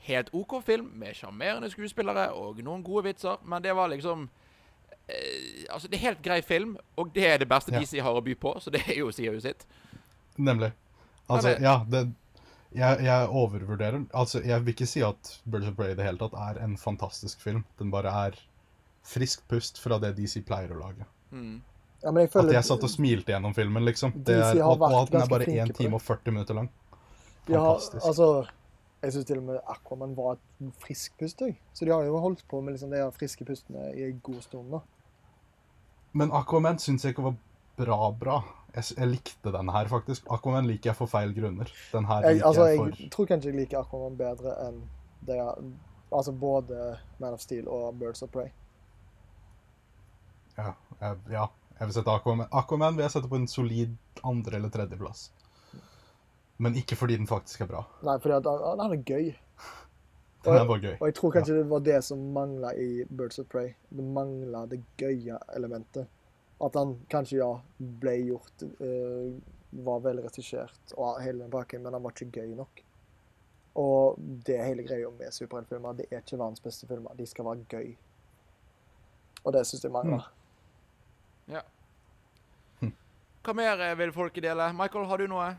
[0.07, 4.25] helt OK film med sjarmerende skuespillere og noen gode vitser, men det var liksom
[5.07, 7.79] eh, Altså, det er helt grei film, og det er det beste Ja.
[7.83, 9.67] DC har å by på, så det er jo sier jo sitt.
[10.37, 10.73] Nemlig.
[11.29, 12.07] Altså, Ja, ja, det
[12.73, 16.17] jeg, jeg overvurderer Altså, jeg vil ikke si at Birds of Prey i det hele
[16.17, 17.61] tatt er en fantastisk film.
[17.79, 18.39] Den bare er
[19.05, 21.05] frisk pust fra det DC pleier å lage.
[21.31, 21.61] Mm.
[22.03, 24.15] Ja, men jeg At jeg satt og smilte gjennom filmen, liksom.
[24.27, 26.71] Det er, og, og at den er bare 1 time og 40 minutter lang.
[27.47, 28.05] De har, Fantastisk.
[28.07, 28.47] altså,
[29.03, 31.41] Jeg syns til og med Aquaman var et frisk pust.
[31.41, 31.57] jeg.
[31.73, 34.71] Så de har jo holdt på med liksom de friske pustene i en god stund.
[34.71, 34.79] da.
[36.13, 37.35] Men Aquaman syns jeg ikke var
[37.77, 38.37] bra bra.
[38.75, 40.25] Jeg, jeg likte den her, faktisk.
[40.31, 41.67] Aquaman liker jeg for feil grunner.
[41.91, 44.79] Den her Jeg, liker altså, jeg jeg tror kanskje jeg liker Aquaman bedre enn
[45.27, 45.73] det jeg,
[46.13, 48.49] altså både Man of Steel og Birds of Prey.
[50.57, 51.45] Ja, jeg, ja,
[51.79, 55.31] jeg vil sette Aquaman Aquaman vil jeg sette på en solid andre- eller tredjeplass.
[56.57, 57.81] Men ikke fordi den faktisk er bra.
[58.05, 59.31] Nei, fordi at han, han er gøy.
[60.43, 60.95] Den er bare gøy.
[60.99, 63.73] Og jeg tror kanskje det var det som mangla i Birds of Prey.
[63.89, 66.09] Det mangla det gøye elementet.
[66.63, 67.49] At han kanskje, ja,
[67.99, 69.33] ble gjort uh,
[69.73, 72.83] Var velregissert og hele den pakken, men han var ikke gøy nok.
[73.81, 75.97] Og det hele greia med superheltfilmer.
[75.97, 77.15] Det er ikke verdens beste filmer.
[77.17, 77.95] De skal være gøy.
[79.43, 80.27] Og det syns jeg mangler.
[81.49, 81.63] Ja.
[83.43, 84.69] Hva mer eh, vil folket dele?
[84.77, 85.49] Michael, har du noe?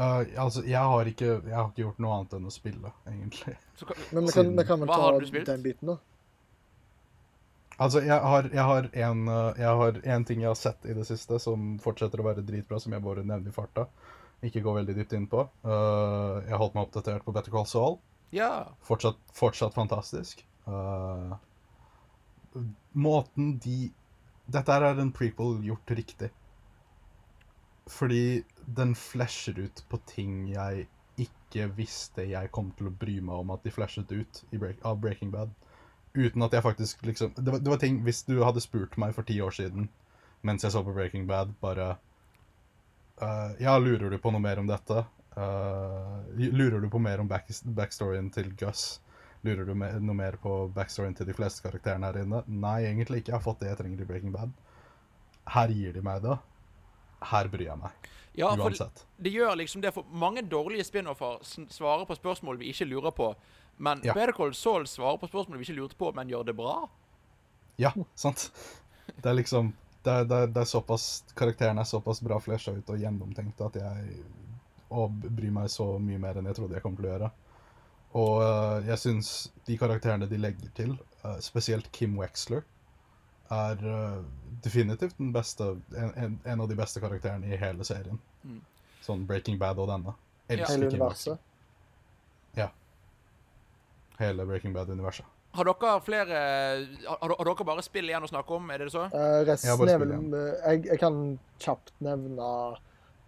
[0.00, 3.56] Uh, altså, jeg har, ikke, jeg har ikke gjort noe annet enn å spille, egentlig.
[3.76, 5.10] Så, kan- Men vi kan, vi kan vel ta
[5.50, 5.98] den biten, da.
[7.80, 10.96] Altså, jeg har, jeg har en, uh, jeg har en ting jeg har sett i
[10.96, 13.86] det siste som fortsetter å være dritbra, som jeg bare nevner i farta.
[14.44, 15.44] Ikke gå veldig dypt inn på.
[15.64, 17.98] Uh, jeg har holdt meg oppdatert på Better Call Saul.
[18.36, 18.50] Ja.
[18.88, 20.44] Fortsatt, fortsatt fantastisk.
[20.68, 21.36] Uh,
[22.96, 23.90] måten de
[24.50, 26.32] Dette er en prequel gjort riktig.
[27.90, 28.42] Fordi
[28.76, 30.86] den flasher ut på ting jeg
[31.20, 35.00] ikke visste jeg kom til å bry meg om at de flashet ut break, av
[35.02, 35.52] Breaking Bad.
[36.14, 39.12] Uten at jeg faktisk liksom det var, det var ting Hvis du hadde spurt meg
[39.14, 39.86] for ti år siden
[40.42, 41.92] mens jeg så på Breaking Bad, bare
[43.20, 45.04] uh, Ja, lurer du på noe mer om dette?
[45.36, 49.00] Uh, lurer du på mer om back backstoryen til Gus?
[49.44, 52.42] Lurer du me noe mer på backstoryen til de fleste karakterene her inne?
[52.48, 53.34] Nei, egentlig ikke.
[53.34, 54.56] Jeg har fått det jeg trenger i Breaking Bad.
[55.54, 56.36] Her gir de meg det.
[57.20, 58.10] Her bryr jeg meg.
[58.38, 59.04] Ja, for Uansett.
[59.18, 63.34] det gjør liksom det for mange dårlige spin-offer svarer på spørsmål vi ikke lurer på.
[63.76, 64.14] Men Ja.
[64.14, 66.88] Better Call Saul svarer på spørsmål vi ikke lurte på, men gjør det bra.
[67.76, 68.50] Ja, sant.
[69.16, 69.72] Det er liksom
[70.04, 73.60] det er, det er, det er såpass Karakterene er såpass bra flesja ut og gjennomtenkt
[73.60, 74.22] at jeg
[74.90, 77.30] og bryr meg så mye mer enn jeg trodde jeg kom til å gjøre.
[78.18, 79.28] Og uh, jeg syns
[79.68, 82.64] de karakterene de legger til, uh, spesielt Kim Wexler,
[83.50, 84.24] er øh,
[84.64, 88.20] definitivt den beste en, en, en av de beste karakterene i hele serien.
[88.42, 88.60] Mm.
[89.04, 90.16] Sånn Breaking Bad og denne.
[90.50, 91.38] Hele Elsker Kim Wexler.
[91.38, 91.46] universet.
[94.20, 95.24] Hele Breaking Bad-universet.
[95.52, 96.40] Har dere flere
[97.06, 98.68] har, har dere bare spill igjen å snakke om?
[98.70, 99.06] Er det så?
[99.14, 101.16] Uh, Ja, resten bare er vel eh, jeg, jeg kan
[101.62, 102.50] kjapt nevne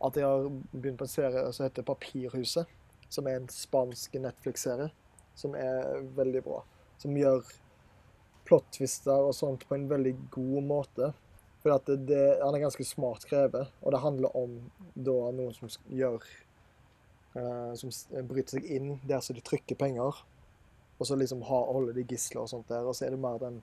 [0.03, 2.79] at jeg har begynt på en serie som heter Papirhuset.
[3.13, 4.91] Som er en spansk Netflix-serie
[5.37, 6.61] som er veldig bra.
[7.01, 7.41] Som gjør
[8.53, 11.13] plot-twister og sånt på en veldig god måte.
[11.63, 14.59] For det, det, Han er ganske smart skrevet, og det handler om
[14.95, 16.19] da noen som gjør
[17.37, 17.93] uh, Som
[18.29, 20.21] bryter seg inn der som de trykker penger.
[20.99, 22.85] Og så liksom ha, holder de gisler og sånt der.
[22.85, 23.63] Og så er det mer den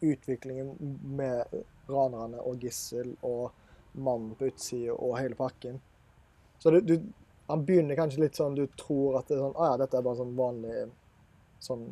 [0.00, 0.76] utviklingen
[1.16, 1.56] med
[1.90, 3.50] ranerne og gissel og
[3.92, 5.80] mannen på utsida og hele pakken.
[6.58, 6.94] Så du, du,
[7.48, 10.06] han begynner kanskje litt sånn du tror at det er sånn ah, ja, dette er
[10.06, 10.86] bare sånn vanlig
[11.64, 11.84] sånn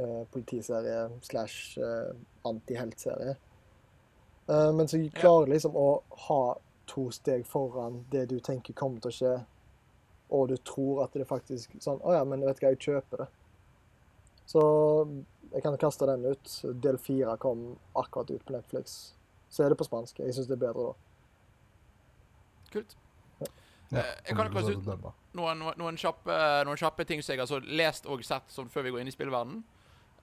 [0.00, 2.10] eh, politiserie slash eh,
[2.48, 3.36] antiheltserie.
[4.48, 5.88] Eh, men så klarer du liksom å
[6.26, 6.42] ha
[6.90, 9.34] to steg foran det du tenker kommer til å skje,
[10.34, 13.24] og du tror at det faktisk sånn Å ja, men vet du hva, jeg kjøper
[13.24, 13.28] det.
[14.50, 14.62] Så
[15.50, 16.52] jeg kan kaste den ut.
[16.82, 19.14] Del fire kom akkurat ut på Netflix.
[19.50, 20.18] Så er det på spansk.
[20.22, 20.94] Jeg syns det er bedre da.
[22.70, 22.96] Kult.
[23.90, 25.08] Ja, jeg kan kaste til.
[25.38, 26.34] Noen, noen, kjappe,
[26.66, 29.14] noen kjappe ting som jeg har lest og sett sånn før vi går inn i
[29.14, 29.62] spillverden.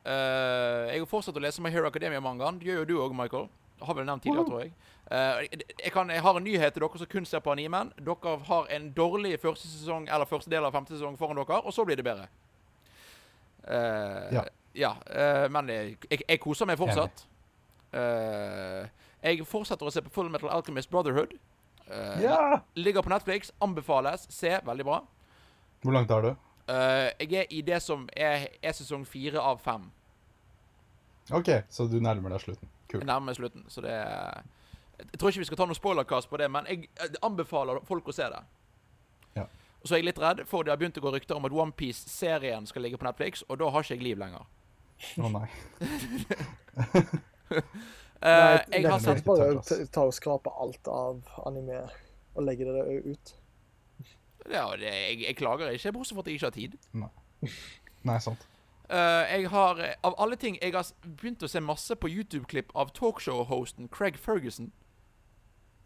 [0.08, 2.60] Eh, jeg har fortsatt å lese My Hero Academia-mangaen.
[2.62, 3.49] Det gjør jo du òg, Michael.
[3.78, 4.72] Det har vel nevnt tidligere, tror jeg.
[5.08, 5.41] Uh,
[5.84, 7.91] jeg, kan, jeg har en nyhet til dere som kun ser på animen.
[8.03, 11.76] Dere har en dårlig første sesong Eller første del av femte sesong foran dere, og
[11.76, 12.28] så blir det bedre.
[13.68, 14.43] Uh, Ja.
[14.74, 14.93] ja
[15.53, 17.28] men jeg, jeg, jeg koser meg fortsatt.
[19.24, 21.38] Jeg fortsetter å se på Full Metal Alchemist Brotherhood.
[22.22, 22.60] Ja!
[22.76, 23.53] Ligger på Netflix.
[23.64, 24.28] Anbefales.
[24.34, 24.58] Se.
[24.66, 25.01] Veldig bra.
[25.84, 26.34] Hvor langt er du?
[26.68, 29.88] Uh, jeg er i det som er, er sesong fire av fem.
[31.32, 32.69] OK, så du nærmer deg slutten.
[32.91, 34.43] Jeg nærmer meg slutten, så det er
[34.97, 36.88] Jeg tror ikke vi skal ta noen spoilerkast på det, men jeg,
[37.21, 38.39] anbefaler folk å se det.
[39.36, 39.43] Ja.
[39.82, 41.53] Og så er jeg litt redd, for det har begynt å gå rykter om at
[41.53, 44.47] OnePiece-serien skal ligge på Netflix, og da har ikke jeg liv lenger.
[45.21, 45.45] Å nei.
[47.53, 49.69] uh, jeg har sett bare tørt, ass.
[49.69, 51.84] t- tar og skrape alt av anime
[52.34, 53.36] og legge det ut.
[54.49, 56.78] ja, det, jeg, jeg klager ikke, bortsett fra at jeg ikke har tid.
[58.07, 58.49] Nei, sant.
[58.89, 62.71] Eh, jeg har, eh, av alle ting Jeg har begynt å se masse på YouTube-klipp
[62.75, 64.71] av talkshow-hosten Craig Ferguson.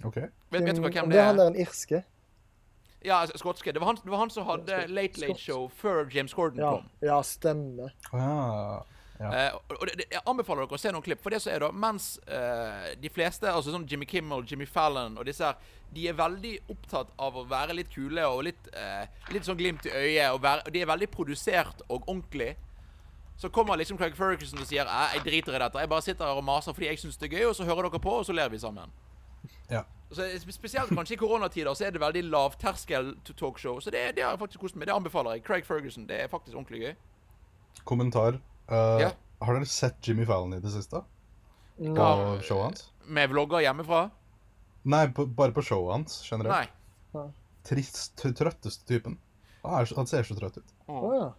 [0.03, 0.15] OK.
[0.15, 1.25] Vet, vet du hvem det det er?
[1.25, 1.43] han er?
[1.43, 2.03] der en irske.
[3.01, 3.73] Ja, altså, skotske.
[3.73, 4.93] Det var han, det var han som hadde Skotsk.
[4.93, 5.39] Late Late.
[5.39, 6.89] Show før James Gordon Ja, kom.
[7.01, 7.93] ja stemmer.
[8.13, 8.81] Å ja.
[9.21, 9.31] Ja.
[9.37, 11.21] Eh, og det, det, jeg anbefaler dere å se noen klipp.
[11.21, 15.19] For det som er da, Mens uh, de fleste, altså sånn Jimmy Kimmel, Jimmy Fallon
[15.21, 15.59] og disse her,
[15.93, 19.85] de er veldig opptatt av å være litt kule og litt, uh, litt sånn glimt
[19.85, 20.31] i øyet.
[20.31, 22.55] Og, være, og de er veldig produsert og ordentlig.
[23.41, 25.79] Så kommer liksom Craig Ferguson og sier «Æ, jeg driter i dette.
[25.81, 27.87] Jeg bare sitter her og maser fordi jeg syns det er gøy, og så hører
[27.89, 28.91] dere på, og så ler vi sammen.
[29.71, 29.81] ja.
[30.11, 33.79] Så Spesielt kanskje i koronatider så er det veldig lavterskel to- talkshow.
[33.79, 34.87] Så det, det har jeg faktisk kost meg.
[34.89, 35.43] Det anbefaler jeg.
[35.47, 36.03] Craig Ferguson.
[36.09, 36.95] Det er faktisk ordentlig gøy.
[37.87, 38.37] Kommentar.
[38.69, 39.11] Uh, Ja.
[39.41, 40.99] Har dere sett Jimmy Fallon i det siste?
[41.79, 42.41] På ja.
[42.45, 42.83] showet hans?
[43.07, 44.09] Med vlogger hjemmefra?
[44.83, 46.69] Nei, på, bare på showet hans generelt.
[47.15, 47.23] Nei.
[47.65, 49.15] Trist, trøtteste typen.
[49.63, 50.75] Han, er, han ser så trøtt ut.
[50.91, 51.31] Ja.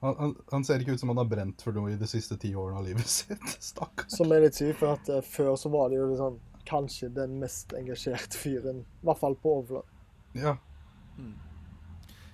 [0.00, 2.36] Han, han, han ser ikke ut som han har brent for noe i de siste
[2.38, 3.42] ti årene av livet sitt.
[3.58, 4.12] Stakkars.
[4.14, 6.38] Som er litt sykt, for at eh, før så var det jo sånn
[6.68, 8.82] Kanskje den mest engasjerte fyren.
[9.00, 9.94] I hvert fall på overflaten.
[10.36, 10.52] Ja.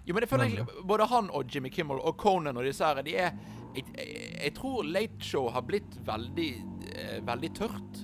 [0.05, 2.99] Jo, men jeg føler egentlig både han og Jimmy Kimmel og Conan og disse her,
[3.07, 3.31] de er
[3.79, 6.49] jeg, jeg, jeg tror Late Show har blitt veldig
[6.91, 8.03] eh, veldig tørt.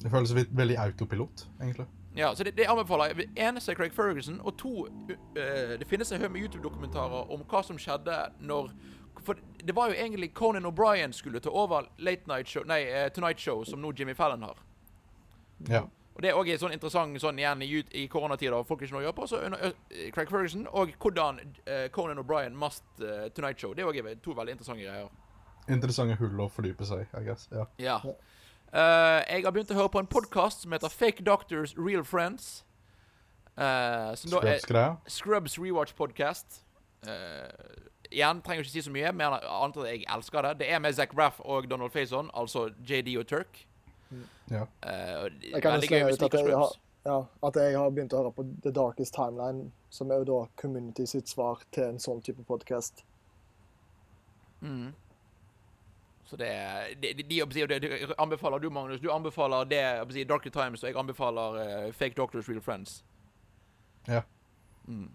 [0.00, 1.86] Det føles ve- veldig autopilot, egentlig.
[2.16, 3.28] Ja, så det, det anbefaler jeg.
[3.36, 7.62] En er Craig Ferguson, og to uh, Det finnes en haug med YouTube-dokumentarer om hva
[7.62, 8.72] som skjedde når
[9.22, 13.08] For det var jo egentlig Conan O'Brien skulle ta over Late Night Show Nei, uh,
[13.14, 14.58] Tonight Show, som nå Jimmy Fallon har.
[15.68, 15.82] Ja.
[16.14, 19.04] Og Det er også sånn interessant sånn igjen i, i koronatider, og folk ikke noe
[19.04, 19.26] å gjøre på.
[19.30, 21.38] Så under, eh, Craig Ferguson og hvordan
[21.92, 22.84] Conan O'Brien must
[23.34, 23.72] Tonight Show.
[23.74, 25.08] Det er også to veldig interessante greier.
[25.68, 27.46] Interessante hull å fordype seg, I guess.
[27.52, 27.64] Ja.
[27.78, 27.98] Ja.
[28.70, 32.64] Eh, jeg har begynt å høre på en podkast som heter Fake Doctors Real Friends.
[33.58, 34.92] Uh, som da er Scrubs-greia.
[35.10, 36.62] Scrubs Rewatch Podcast.
[38.10, 40.54] igjen, trenger ikke si så mye, men annet at jeg elsker det.
[40.62, 43.66] Det er med Zac Braff og Donald Faison, altså JD og Turk.
[44.50, 44.62] Ja.
[44.82, 46.72] Eh, Jeg kan slenge ut at jeg, har,
[47.04, 50.40] ja, at jeg har begynt å høre på The Darkest Timeline, som er jo da
[50.60, 53.04] community sitt svar til en sånn type podkast.
[54.60, 54.90] Mm.
[56.30, 56.48] Så det
[57.02, 59.00] de, de, de, de, anbefaler du, Magnus.
[59.02, 61.56] Du anbefaler det Darker Times, og jeg anbefaler
[61.88, 63.00] uh, Fake Doctors, Real Friends.
[64.06, 64.22] Ja.
[64.86, 65.10] Mm.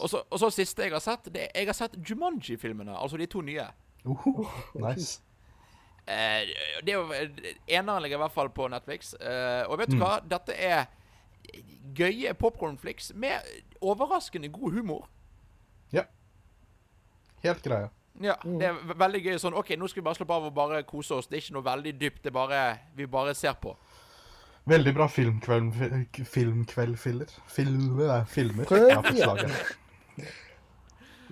[0.00, 2.94] Og, så, og så siste jeg har sett, det, jeg har sett Jumanji-filmene.
[2.96, 3.66] Altså de to nye.
[4.08, 4.46] Uhu,
[4.80, 5.20] nice.
[6.08, 6.48] Uh,
[6.86, 7.28] det er
[7.68, 9.12] Eneren ligger i hvert fall på Netflix.
[9.68, 10.02] Og vet du Mm.
[10.06, 10.14] hva?
[10.24, 10.86] Dette er
[11.94, 13.44] gøye popcornflix med
[13.80, 15.08] overraskende god humor.
[15.92, 16.08] Ja.
[17.44, 17.92] Helt greia.
[18.20, 20.82] Ja, det er veldig gøy sånn OK, nå skal vi bare slappe av og bare
[20.88, 21.28] kose oss.
[21.30, 22.22] Det er ikke noe veldig dypt.
[22.24, 22.62] Det er bare
[22.98, 23.74] Vi bare ser på.
[24.68, 25.76] Veldig bra filmkveld,
[26.28, 27.30] filmkveldfiller.
[27.48, 28.66] Film, filmer.
[28.68, 29.76] Prøv Ja, forslaget.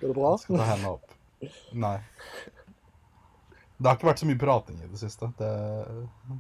[0.01, 0.31] Går det bra?
[0.41, 1.17] Skal ta hendene opp.
[1.77, 1.99] Nei.
[3.77, 5.29] Det har ikke vært så mye prating i det siste.
[5.37, 5.51] Det,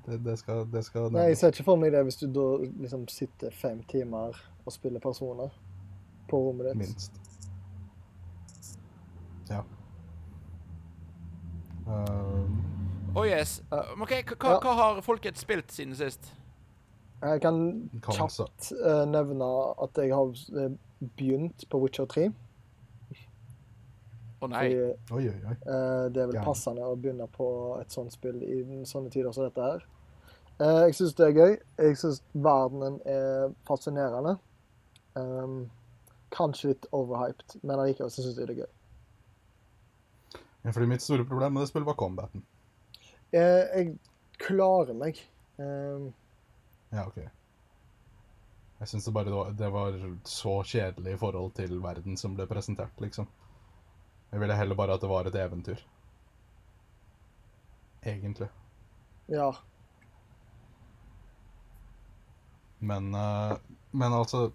[0.06, 2.46] det, det skal, det skal Nei, jeg ser ikke for meg det hvis du da
[2.64, 5.52] liksom sitter fem timer og spiller personer
[6.30, 6.80] på rommet ditt.
[6.80, 7.20] Minst.
[9.50, 9.60] Ja.
[11.86, 12.66] Um,
[13.16, 13.62] Oh yes.
[13.70, 13.82] Ja.
[14.02, 14.58] OK, hva, Ja.
[14.60, 16.32] hva har folket spilt siden sist?
[17.22, 19.46] Jeg kan kjapt eh, nevne
[19.82, 20.74] at jeg har eh,
[21.16, 22.26] begynt på Witcher 3.
[24.36, 24.66] Å nei.
[25.08, 25.54] Fordi oi, oi, oi.
[25.64, 27.46] Uh, det er vel passende å begynne på
[27.80, 29.86] et sånt spill i sånne tider som dette her.
[30.60, 31.56] Uh, jeg syns det er gøy.
[31.80, 34.36] Jeg syns verdenen er fascinerende.
[35.16, 35.70] Um,
[36.36, 38.72] kanskje litt overhyped, men allikevel så syns jeg det er gøy.
[40.72, 42.42] Fordi mitt store problem med det spillet var combaten.
[43.34, 43.98] Jeg, jeg
[44.42, 45.18] klarer meg.
[45.58, 46.12] Um,
[46.90, 47.18] Ja, OK.
[48.78, 49.94] Jeg syns det bare var, det var
[50.28, 53.28] så kjedelig i forhold til verden som ble presentert, liksom.
[54.30, 55.80] Jeg ville heller bare at det var et eventyr.
[58.06, 58.48] Egentlig.
[59.32, 59.48] ja.
[62.78, 63.56] Men, eh,
[63.90, 64.52] men altså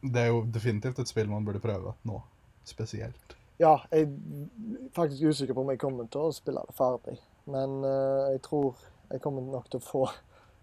[0.00, 2.22] Det er jo definitivt et spill man burde prøve nå.
[2.64, 3.36] Spesielt.
[3.62, 7.14] Ja, jeg er faktisk usikker på om jeg kommer til å spille det ferdig.
[7.46, 8.80] Men eh, jeg tror
[9.12, 10.02] jeg kommer nok til å få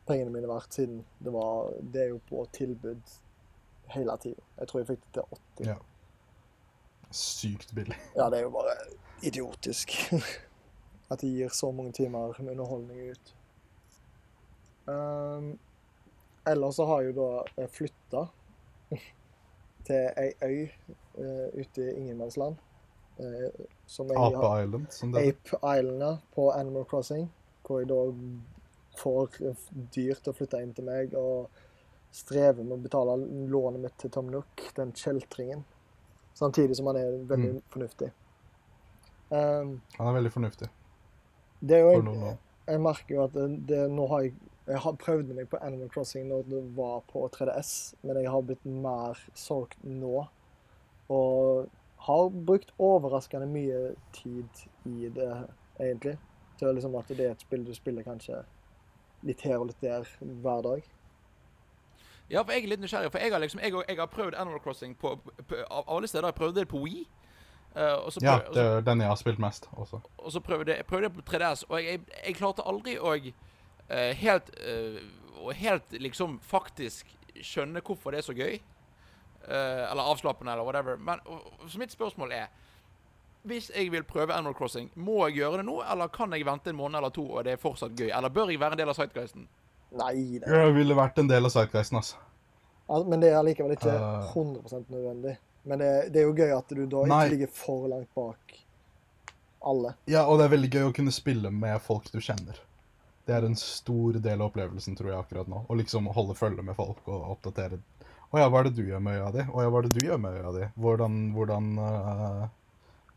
[0.09, 3.15] pengene mine verdt, siden det var Det er jo på tilbud
[3.93, 4.43] hele tida.
[4.59, 5.69] Jeg tror jeg fikk det til 80.
[5.69, 5.77] Ja.
[7.15, 7.97] Sykt billig.
[8.17, 8.75] Ja, det er jo bare
[9.23, 9.95] idiotisk.
[11.11, 13.35] At de gir så mange timer med underholdning ut.
[14.89, 15.53] Um,
[16.47, 18.25] ellers så har jeg jo da flytta
[19.87, 20.67] til ei øy
[21.17, 22.59] uh, ute i ingenmannsland.
[23.19, 23.65] Eh,
[23.99, 25.27] Ape har Island, som det.
[25.29, 27.29] Ape Island på Animal Crossing.
[27.67, 27.99] Hvor jeg da
[28.97, 29.27] får
[29.93, 31.49] dyr til å flytte inn til meg, og
[32.11, 33.17] strever med å betale
[33.51, 35.63] lånet mitt til Tom Nook, den kjeltringen.
[36.33, 37.61] Samtidig som han er veldig Mm.
[37.69, 38.11] fornuftig.
[39.31, 40.69] Um, Han er veldig fornuftig.
[41.61, 44.33] det er jo For jeg, jeg merker jo at det, det, nå har jeg
[44.69, 48.41] jeg har prøvd meg på Animal Crossing når det var på 3DS, men jeg har
[48.45, 50.27] blitt mer solgt nå.
[51.09, 51.67] Og
[52.09, 53.81] har brukt overraskende mye
[54.15, 55.33] tid i det,
[55.79, 56.17] egentlig.
[56.59, 58.41] Til liksom at det er et spill du spiller kanskje
[59.27, 60.87] litt her og litt der hver dag.
[62.29, 63.11] Ja, for jeg er litt nysgjerrig.
[63.11, 65.15] For jeg har liksom Jeg, jeg har prøvd Animal Crossing på,
[65.47, 66.27] på, av alle steder.
[66.27, 67.07] Jeg prøvde det på Wii.
[67.75, 69.99] Uh, Ja, det er den jeg har spilt mest også.
[70.17, 73.13] og så prøvde jeg prøvde det på 3DS, og jeg, jeg, jeg klarte aldri å
[73.13, 78.59] uh, helt uh, helt liksom faktisk skjønne hvorfor det er så gøy.
[79.47, 80.97] Eh, eller avslappende, eller whatever.
[80.97, 81.19] Men
[81.67, 82.47] Så mitt spørsmål er
[83.47, 86.69] Hvis jeg vil prøve Animal Crossing, må jeg gjøre det nå, eller kan jeg vente
[86.69, 88.09] en måned eller to, og det er fortsatt gøy?
[88.11, 89.47] Eller bør jeg være en del av Sightguisten?
[89.95, 92.15] Nei, det, Jeg ville vært en del av Sightguisten, altså.
[92.89, 94.33] al- men det er allikevel ikke Eh.
[94.35, 95.37] 100% nødvendig.
[95.65, 97.25] Men det, det er jo gøy at du da Nei.
[97.25, 98.59] ikke ligger for langt bak
[99.61, 99.93] alle.
[100.05, 102.59] Ja, og det er veldig gøy å kunne spille med folk du kjenner.
[103.25, 105.63] Det er en stor del av opplevelsen, tror jeg, akkurat nå.
[105.69, 107.79] Å liksom holde følge med folk og oppdatere.
[108.29, 109.43] Å ja, hva er det du gjør med øya di?
[109.49, 110.65] Å ja, hva er det du gjør med øya di?
[110.77, 112.43] Hvordan, hvordan, uh,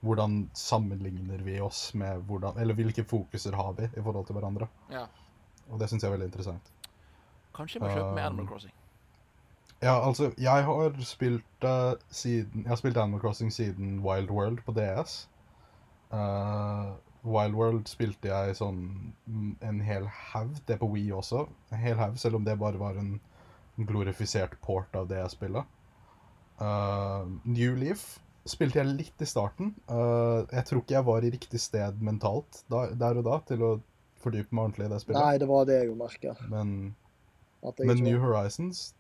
[0.01, 4.71] hvordan sammenligner vi oss med hvordan Eller hvilke fokuser har vi i forhold til hverandre?
[4.93, 5.05] Ja.
[5.69, 6.73] Og det syns jeg er veldig interessant.
[7.53, 8.73] Kanskje jeg må kjøpe med Um, Animal Crossing.
[9.83, 14.65] Ja, altså, jeg har spilt uh, siden Jeg har spilt Animal Crossing siden Wild World
[14.65, 15.29] på DS.
[16.13, 18.81] Uh, Wild World spilte jeg sånn
[19.27, 20.57] mm, en hel haug.
[20.67, 21.45] Det på Wii også.
[21.71, 23.19] En hel haug, selv om det bare var en
[23.77, 25.65] glorifisert port av det jeg spiller.
[26.61, 29.73] Uh, New Leaf spilte jeg litt i starten.
[29.89, 33.65] Uh, jeg tror ikke jeg var i riktig sted mentalt da, der og da til
[33.67, 33.73] å
[34.23, 35.23] fordype meg ordentlig i det spillet.
[35.23, 36.37] Nei, det var det jeg jo merka.
[36.53, 36.95] Men
[37.63, 38.93] At jeg men New Horizons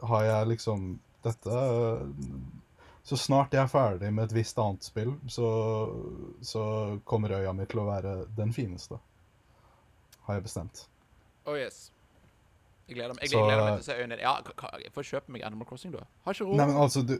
[0.00, 1.56] har jeg liksom Dette
[3.04, 5.48] Så snart jeg er ferdig med et visst annet spill, så,
[6.40, 6.62] så
[7.04, 8.96] kommer øya mi til å være den fineste.
[10.24, 10.86] Har jeg bestemt.
[11.44, 11.90] Oh yes.
[12.90, 14.32] Jeg gleder meg, jeg Så- gleder meg til å se øynene Ja,
[14.82, 16.04] jeg får kjøpe meg Animal Crossing, da.
[16.26, 16.56] Har ikke råd.
[16.58, 17.18] Nei, men altså, du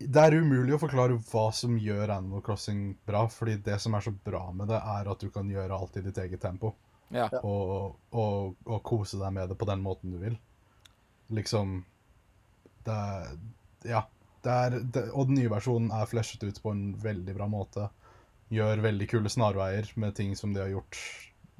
[0.00, 4.00] Det er umulig å forklare hva som gjør Animal Crossing bra, fordi det som er
[4.06, 6.74] så bra med det, er at du kan gjøre alt i ditt eget tempo.
[7.10, 7.28] Ja.
[7.32, 7.40] Ja.
[7.44, 10.38] Og, og, og kose deg med det på den måten du vil.
[11.30, 11.84] Liksom
[12.86, 13.36] Det er
[13.84, 14.04] Ja.
[14.46, 17.88] Det er, det, og den nye versjonen er fleshet ut på en veldig bra måte.
[18.54, 20.98] Gjør veldig kule snarveier med ting som de har gjort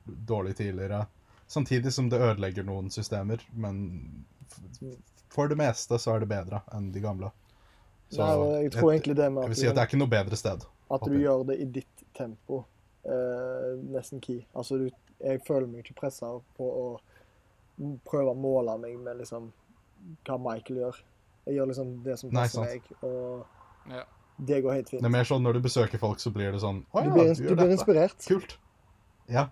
[0.07, 1.01] dårlig tidligere.
[1.49, 4.25] Samtidig som det ødelegger noen systemer, men
[5.31, 7.31] for det meste så er det bedre enn de gamle.
[8.11, 10.01] Så Nei, jeg tror egentlig det med at jeg vil si at det er ikke
[10.01, 10.65] noe bedre sted.
[10.91, 12.65] at du gjør det i ditt tempo,
[13.05, 14.45] eh, nesten key.
[14.55, 14.91] Altså, du,
[15.23, 16.87] jeg føler meg ikke pressa på å
[18.07, 19.51] prøve å måle meg med liksom
[20.27, 21.01] hva Michael gjør.
[21.47, 23.45] Jeg gjør liksom det som passer meg, og
[23.91, 24.05] Ja.
[24.39, 25.03] det går helt fint.
[25.03, 27.15] Det er mer sånn når du besøker folk, så blir det sånn Å Du ja,
[27.15, 27.77] blir, du du gjør blir dette.
[27.81, 28.27] inspirert.
[28.27, 28.57] Kult.
[29.29, 29.49] Ja.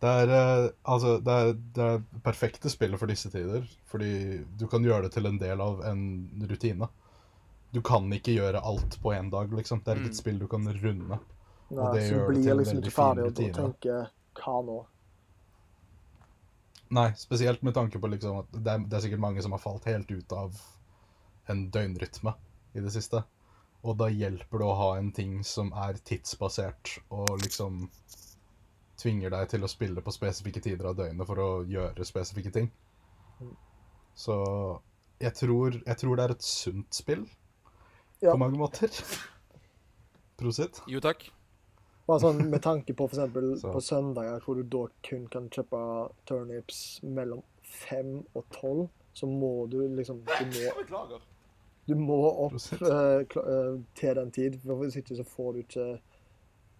[0.00, 4.12] Det er, eh, altså, det er det er perfekte spillet for disse tider, fordi
[4.56, 6.04] du kan gjøre det til en del av en
[6.48, 6.88] rutine.
[7.72, 9.82] Du kan ikke gjøre alt på én dag, liksom.
[9.84, 10.14] Det er ikke Mm.
[10.14, 11.18] et spill du kan runde.
[11.70, 13.36] Nei, det så gjør det til blir en liksom veldig ikke ferdig fin og, og
[13.36, 13.54] rutine.
[13.60, 14.78] tenker hva nå?
[16.90, 19.62] Nei, spesielt med tanke på liksom at det er, det er sikkert mange som har
[19.62, 20.56] falt helt ut av
[21.46, 22.32] en døgnrytme
[22.74, 23.22] i det siste.
[23.86, 27.84] Og da hjelper det å ha en ting som er tidsbasert, og liksom
[29.00, 32.70] tvinger deg til å spille på spesifikke tider av døgnet for å gjøre spesifikke ting.
[34.14, 34.36] Så
[35.20, 37.26] jeg tror, jeg tror det er et sunt spill
[38.20, 38.32] Ja.
[38.34, 38.92] på mange måter.
[40.40, 40.80] Prosit.
[40.88, 41.26] Jo takk.
[42.08, 43.62] Bare sånn med tanke på f.eks.
[43.76, 45.80] På søndager, hvor du da kun kan kjøpe
[46.28, 50.46] turnips mellom fem og tolv, så må du liksom Du
[50.86, 51.18] må,
[51.86, 55.86] du må opp eh, eh, til den tid, for hvis ikke så får du ikke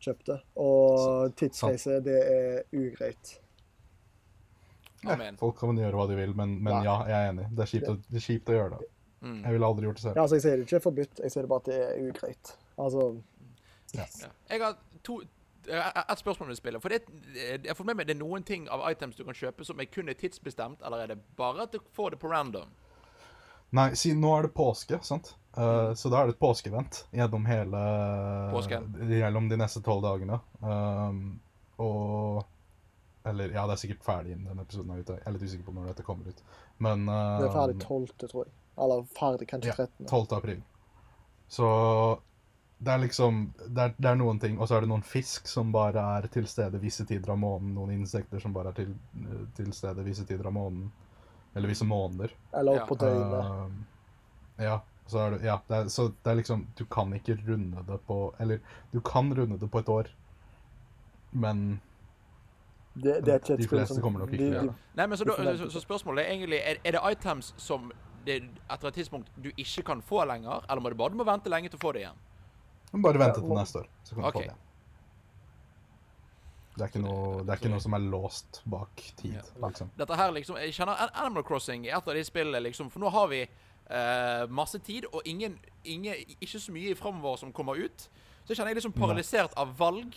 [0.05, 0.39] kjøpt det.
[0.65, 3.35] Og tidsreise, det er ugreit.
[5.09, 5.37] Amen.
[5.41, 7.47] Folk kan gjøre hva de vil, men, men ja, jeg er enig.
[7.57, 8.89] Det er kjipt, å, det er kjipt å gjøre det.
[9.21, 9.43] Mm.
[9.45, 10.17] Jeg ville aldri gjort det selv.
[10.17, 12.09] Ja, altså, jeg sier det ikke er forbudt, jeg sier det bare at det er
[12.09, 12.55] ugreit.
[12.81, 13.11] Altså,
[13.97, 14.05] Ja.
[14.49, 16.83] Jeg har to eh, et spørsmål om det spillet.
[16.85, 17.01] For det,
[17.35, 19.81] jeg har fått med meg det er noen ting av items du kan kjøpe som
[19.83, 22.71] er kun er tidsbestemt, eller er det bare at du får det på random?
[23.77, 25.35] Nei, siden nå er det påske, sant?
[25.61, 27.81] Eh, så da er det et påskevent gjennom hele
[28.55, 28.89] Påsken.
[29.11, 30.41] Gjennom de neste tolv dagene.
[30.63, 31.41] Um,
[31.81, 32.47] og
[33.29, 35.19] Eller ja, det er sikkert ferdig innen denne episoden er ute.
[35.19, 36.43] Jeg er litt usikker på når dette kommer ut.
[36.81, 38.55] Men det er ferdig um, 12., tror jeg.
[38.81, 40.07] Eller ferdig kanskje Ja, 13.
[40.09, 40.37] 12.
[40.39, 40.63] april.
[41.51, 41.69] Så
[42.81, 44.57] det er liksom det er, det er noen ting.
[44.57, 47.75] Og så er det noen fisk som bare er til stede visse tider av måneden.
[47.77, 48.95] Noen insekter som bare er til,
[49.59, 50.89] til stede visse tider av måneden.
[51.53, 52.33] Eller visse måneder.
[52.57, 52.87] Eller Ja.
[52.87, 53.45] opp på døgnet.
[53.45, 54.79] Uh, ja,
[55.11, 58.01] så er det, ja det er, så det er liksom Du kan ikke runde det
[58.07, 58.61] på Eller
[58.93, 60.11] du kan runde det på et år,
[61.31, 61.81] men
[62.95, 64.75] Det, det er de fleste som kommer nok ikke til det.
[64.99, 67.93] Nei, men så, Du da, så, så spørsmålet er egentlig er, er det items som
[68.27, 71.25] det, etter et tidspunkt du ikke kan få lenger, eller må du bare du må
[71.25, 72.19] vente lenge til å få det igjen?
[72.93, 74.43] Men bare vente til neste år, så kan du okay.
[74.43, 74.59] få det.
[76.81, 79.43] Det er ikke noe, det er ikke noe som er låst bak tid, Ja.
[79.67, 79.91] liksom.
[79.99, 83.11] Dette her liksom Jeg kjenner Animal Crossing er et av de spillene liksom For nå
[83.11, 83.41] har vi
[83.91, 88.09] eh, masse tid, og ingen, ingen Ikke så mye framover som kommer ut.
[88.45, 90.16] Så kjenner jeg liksom paralysert av valg.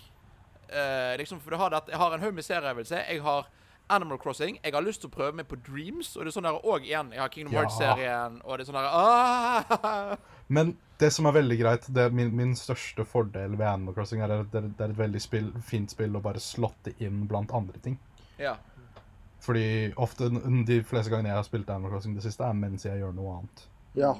[0.69, 3.01] Eh, liksom, for har det, Jeg har en haug med serier jeg vil se.
[3.09, 3.49] Jeg har
[3.89, 4.59] Animal Crossing.
[4.63, 6.15] Jeg har lyst til å prøve meg på Dreams.
[6.15, 7.63] Og det er sånn der, òg igjen, jeg har Kingdom Ja.
[7.63, 8.39] Hearts-serien.
[8.43, 10.15] Og det er sånn der ah!
[10.55, 14.21] Men det som er veldig greit, det er min, min største fordel ved Animal Crossing,
[14.23, 17.53] er at det, det er et veldig spill, fint spill å bare slotte inn blant
[17.55, 17.99] andre ting.
[18.39, 18.55] Ja.
[19.43, 20.29] Fordi ofte,
[20.67, 23.39] de fleste gangene jeg har spilt Animal Crossing det siste, er mens jeg gjør noe
[23.39, 23.65] annet.
[23.99, 24.13] ja.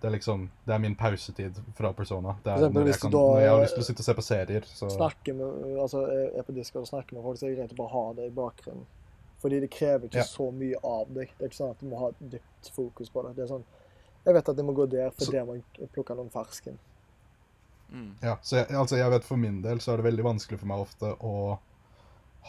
[0.00, 2.32] Det er liksom, det er min pausetid fra Persona.
[2.42, 4.04] Det er eksempel når jeg, kan, da- når jeg har lyst til å sitte og
[4.06, 7.36] se på serier, så Snakke med, altså, jeg er på Discord og snakker med folk,
[7.36, 8.86] så er det greit å bare ha det i bakgrunnen.
[9.42, 10.24] Fordi det krever ikke Ja.
[10.24, 11.28] så mye av deg.
[11.36, 13.34] Det er ikke sånn at du må ha et dypt fokus på det.
[13.36, 13.64] Det er sånn
[14.24, 16.78] Jeg vet at jeg må gå der, for Så- der må jeg plukke noen fersken.
[17.92, 18.14] Mm.
[18.22, 20.66] Ja, så jeg, altså jeg vet for min del så er det veldig vanskelig for
[20.66, 21.58] meg ofte å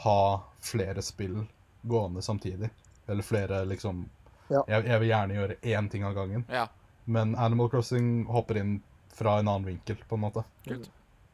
[0.05, 1.47] ha flere spill
[1.83, 2.69] gående samtidig.
[3.07, 4.05] Eller flere liksom
[4.51, 4.63] Ja.
[4.67, 6.45] jeg, jeg vil gjerne gjøre én ting av gangen.
[6.49, 6.67] ja.
[7.05, 8.81] Men Animal Crossing hopper inn
[9.13, 10.43] fra en annen vinkel, på en måte.
[10.67, 10.89] Kult.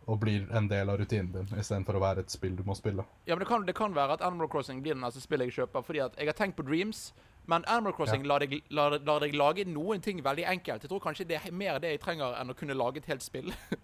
[0.08, 3.04] Og blir en del av rutinen din, istedenfor å være et spill du må spille.
[3.28, 5.58] Ja, men det kan, det kan være at Animal Crossing blir det neste spillet jeg
[5.58, 5.84] kjøper.
[5.84, 7.12] Fordi at jeg har tenkt på Dreams,
[7.48, 10.82] men Animal Crossing lar, deg, lar, lar deg lage noen ting veldig enkelt.
[10.88, 13.22] Jeg tror kanskje det er mer det jeg trenger enn å kunne lage et helt
[13.28, 13.52] spill.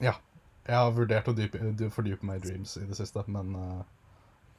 [0.00, 0.16] Ja.
[0.66, 1.58] Jeg har vurdert å dype,
[1.92, 3.82] fordype meg i Dreams i det siste, men eh,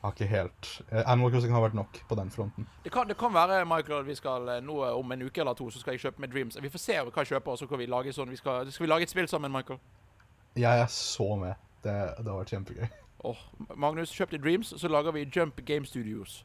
[0.05, 2.67] har ikke helt eh, Animal Crossing har vært nok på den fronten.
[2.85, 5.53] Det kan, det kan være, Michael, at vi skal eh, nå om en uke eller
[5.57, 6.57] to så skal jeg kjøpe med Dreams.
[6.61, 8.29] Vi får se hva jeg kjøper, og så kan vi lage sånn.
[8.31, 9.79] Vi skal, skal vi lage et spill sammen, Michael?
[10.55, 11.55] Jeg er så med.
[11.83, 12.87] Det, det har vært kjempegøy.
[13.25, 13.41] Åh,
[13.75, 16.43] Magnus, kjøp til Dreams, så lager vi Jump Game Studios.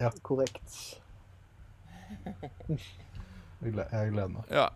[0.00, 0.10] Ja.
[0.22, 1.00] Korrekt.
[3.64, 3.72] Jeg
[4.12, 4.42] gleder meg.
[4.50, 4.68] Ja.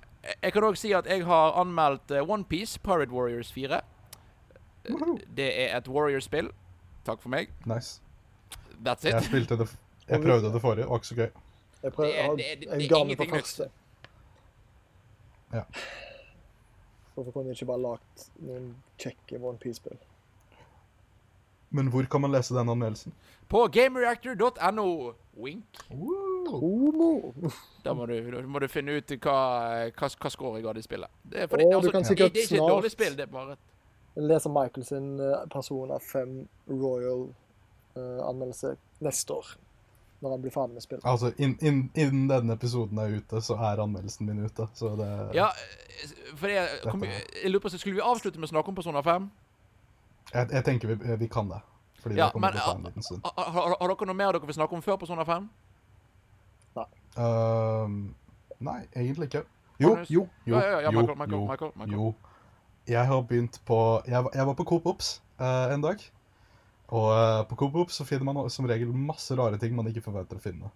[0.43, 3.81] Jeg- kan òg si at jeg har anmeldt eh, OnePiece Pirate Warriors 4.
[5.37, 6.51] Det er et Warriors-spill.
[7.05, 7.49] Takk for meg.
[7.67, 8.01] Nice.
[8.85, 9.15] That's it.
[9.15, 9.69] Jeg spilte det
[10.09, 11.31] Jeg prøvde det forrige, det var ikke så gøy.
[11.83, 13.41] Jeg, prøvde, Det er- det er- det er på ingenting nytt.
[13.41, 13.71] første.
[15.53, 15.63] Ja.
[17.15, 19.99] Hvorfor kunne de ikke bare lagt noen kjekke OnePiece-spill?
[21.71, 23.13] Men hvor kan man lese den anmeldelsen?
[23.49, 25.13] På gamereactor.no.
[25.37, 25.65] Wink.
[26.51, 27.33] Homo!
[27.85, 31.09] Da må du, må du finne ut hva, hva, hva score jeg ga i spillet.
[31.31, 33.53] Det er, fordi, Å, altså, det, det er ikke et dårlig spill, det er bare
[33.53, 33.59] et
[34.17, 39.47] leser Michael sin person Persona 5 Royal-anmeldelse neste år.
[40.21, 41.05] Når han blir ferdig med spillet.
[41.09, 44.67] Altså, Innen in, denne episoden er ute, så er anmeldelsen min ute.
[44.77, 45.47] Så det Ja,
[46.37, 49.31] for jeg, kom, jeg lurer på, Skulle vi avslutte med å snakke om Persona 5?
[50.35, 51.61] jeg, jeg tenker vi, vi kan det.
[52.03, 53.21] Fordi Ja, det kommer men til å ta en liten stund.
[53.25, 55.49] har, har, har dere noe mer dere vil snakke om før Persona 5?
[57.19, 58.15] Ehm,
[58.61, 59.43] nei, egentlig ikke.
[59.81, 60.55] Jo, jo, jo, jo,
[60.93, 61.97] Michael, Michael, jo, Michael, Michael.
[61.97, 62.15] jo.
[62.91, 63.79] Jeg har begynt på
[64.09, 66.03] Jeg, jeg var på Coop Ops eh, en dag.
[66.91, 70.05] Og eh, på Coop Ops så finner man som regel masse rare ting man ikke
[70.09, 70.71] forventer å finne.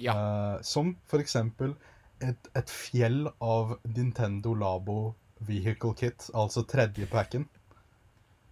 [0.00, 0.14] Ja.
[0.16, 1.74] Eh, som for eksempel
[2.24, 7.46] et, et fjell av Nintendo Labo Vehicle Kit, altså tredje packen,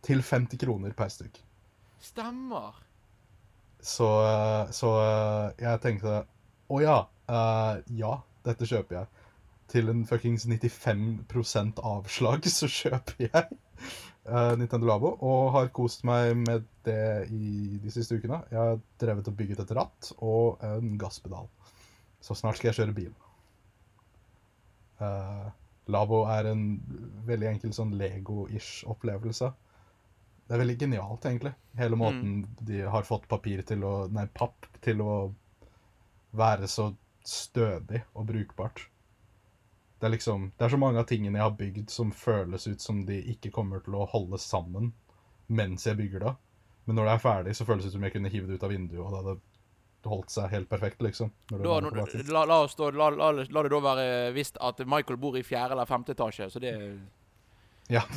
[0.04, 1.40] til 50 kroner per stykk.
[2.00, 2.76] Stemmer.
[3.80, 6.22] Så, eh, så eh, jeg tenkte
[6.68, 6.98] Å ja.
[7.30, 9.17] eh, ja, dette kjøper jeg.
[9.68, 13.58] Til en fuckings 95% avslag så kjøper jeg
[14.28, 15.12] uh, Nintendo Labo.
[15.20, 18.42] Og har kost meg med det i de siste ukene.
[18.52, 21.48] Jeg har drevet og bygget et ratt og en gasspedal.
[22.24, 23.14] Så snart skal jeg kjøre bil.
[24.98, 25.48] Uh,
[25.88, 26.64] Labo er en
[27.28, 29.52] veldig enkel sånn Lego-ish opplevelse.
[30.48, 31.52] Det er veldig genialt, egentlig.
[31.76, 35.16] Hele måten de har fått papir til å Nei, papp til å
[36.36, 36.90] være så
[37.24, 38.86] stødig og brukbart.
[39.98, 42.80] Det er liksom Det er så mange av tingene jeg har bygd som føles ut
[42.80, 44.92] som de ikke kommer til å holde sammen
[45.48, 46.34] mens jeg bygger det.
[46.84, 48.62] Men når det er ferdig, så føles det ut som jeg kunne hive det ut
[48.64, 51.30] av vinduet, og det hadde holdt seg helt perfekt, liksom.
[51.50, 51.90] Da, nå-
[52.32, 55.42] la, la, oss da, la, la, la det da være visst at Michael bor i
[55.44, 56.74] fjerde eller femte etasje, så det
[57.88, 58.02] Ja.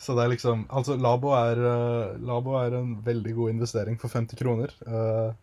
[0.00, 4.08] Så det er liksom Altså, Labo er, eh, Labo er en veldig god investering for
[4.08, 4.72] 50 kroner.
[4.86, 5.34] Eh,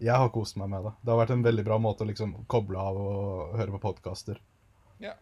[0.00, 0.92] jeg har kost meg med det.
[1.04, 4.40] Det har vært en veldig bra måte å liksom koble av og høre på podkaster
[5.00, 5.14] Ja.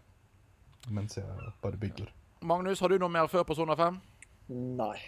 [0.89, 1.27] mens jeg
[1.63, 2.13] bare bygger.
[2.41, 4.01] Magnus, har du noe mer før Persona 5?
[4.49, 4.99] Nei.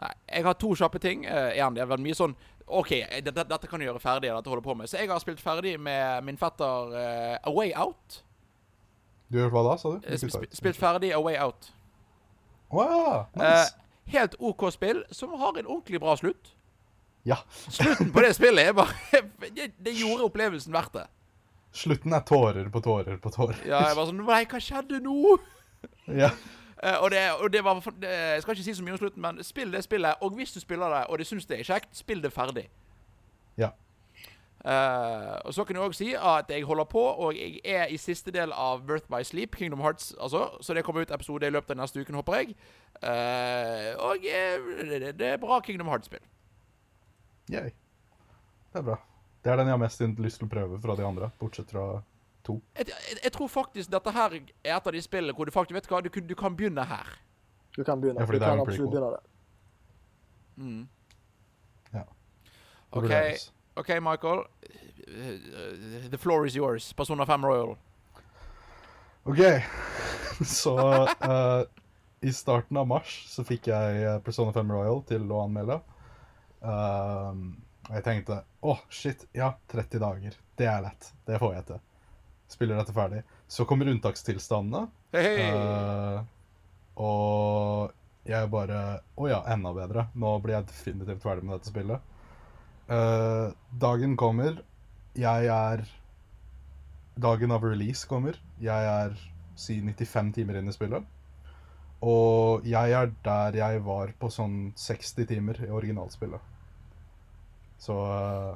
[0.00, 0.12] Nei.
[0.28, 1.26] Jeg har to kjappe ting.
[1.26, 2.36] Uh, igjen, det har vært mye sånn
[2.66, 4.30] OK, eh, dette, dette kan du gjøre ferdig.
[4.32, 4.88] Dette holder på med.
[4.88, 8.22] Så jeg har spilt ferdig med min fetter uh, A Way Out.
[9.28, 10.06] Du gjør hva da, sa du?
[10.06, 11.72] Eh, sp sp spilt ferdig A Way Out.
[12.72, 13.74] Wow, nice.
[13.74, 16.53] Uh, helt OK spill, som har en ordentlig bra slutt.
[17.24, 17.38] Ja.
[17.68, 19.22] Slutten på det spillet er bare
[19.56, 21.06] det, det gjorde opplevelsen verdt det.
[21.74, 23.58] Slutten er tårer på tårer på tårer.
[23.66, 25.38] Ja, jeg var sånn Nei, hva skjedde nå?
[26.08, 26.30] Ja.
[26.84, 29.22] Eh, og, det, og det var det, Jeg skal ikke si så mye om slutten,
[29.24, 30.20] men spill det spillet.
[30.20, 32.66] Og hvis du spiller det, og du syns det er kjekt, spill det ferdig.
[33.60, 33.72] Ja.
[34.64, 37.98] Uh, og så kan jeg òg si at jeg holder på, og jeg er i
[38.00, 40.46] siste del av Birth by Sleep, Kingdom Hearts, altså.
[40.60, 42.54] Så det kommer ut episode i løpet av neste uken, håper jeg.
[43.02, 46.24] Uh, og det, det er bra Kingdom Hearts-spill.
[47.52, 47.70] Yay.
[48.72, 48.96] Det er bra.
[49.44, 52.02] Det er den jeg har mest lyst til å prøve fra de andre, bortsett fra
[52.46, 52.58] to.
[52.78, 55.76] Jeg, jeg, jeg tror faktisk dette her er et av de spillene hvor du faktisk
[55.76, 57.12] vet hva, du, kan- du kan begynne her.
[57.76, 58.20] Du kan begynne.
[58.22, 59.22] Ja, fordi du det er kan absolutt begynne det.
[60.56, 60.88] Mm.
[61.92, 62.04] Ja.
[62.94, 64.44] Det OK, Michael.
[66.10, 66.92] The floor is yours.
[66.92, 67.76] Persona 5 Royal.
[69.24, 69.40] OK.
[70.44, 71.64] Så uh,
[72.20, 75.76] i starten av mars så fikk jeg eh, Persona 5 Royal til å anmelde.
[76.64, 77.48] Um,
[77.84, 80.36] og jeg tenkte å, shit, ja, 30 dager.
[80.56, 81.10] Det er lett.
[81.28, 81.82] Det får jeg til.
[82.54, 83.20] Spiller dette ferdig.
[83.50, 84.86] Så kommer unntakstilstandene.
[85.14, 85.36] Hey.
[85.36, 85.50] hei.
[85.50, 86.22] eh,
[87.00, 87.92] og
[88.24, 88.78] jeg bare
[89.20, 90.06] Å ja, enda bedre.
[90.16, 92.10] Nå blir jeg definitivt ferdig med dette spillet.
[92.88, 94.62] Uh, dagen kommer.
[95.16, 95.84] Jeg er
[97.14, 98.40] Dagen av release kommer.
[98.58, 99.12] Jeg er
[99.54, 101.04] si 95 timer inn i spillet.
[102.04, 106.53] Og jeg er der jeg var på sånn 60 timer i originalspillet.
[107.78, 108.54] Så eh,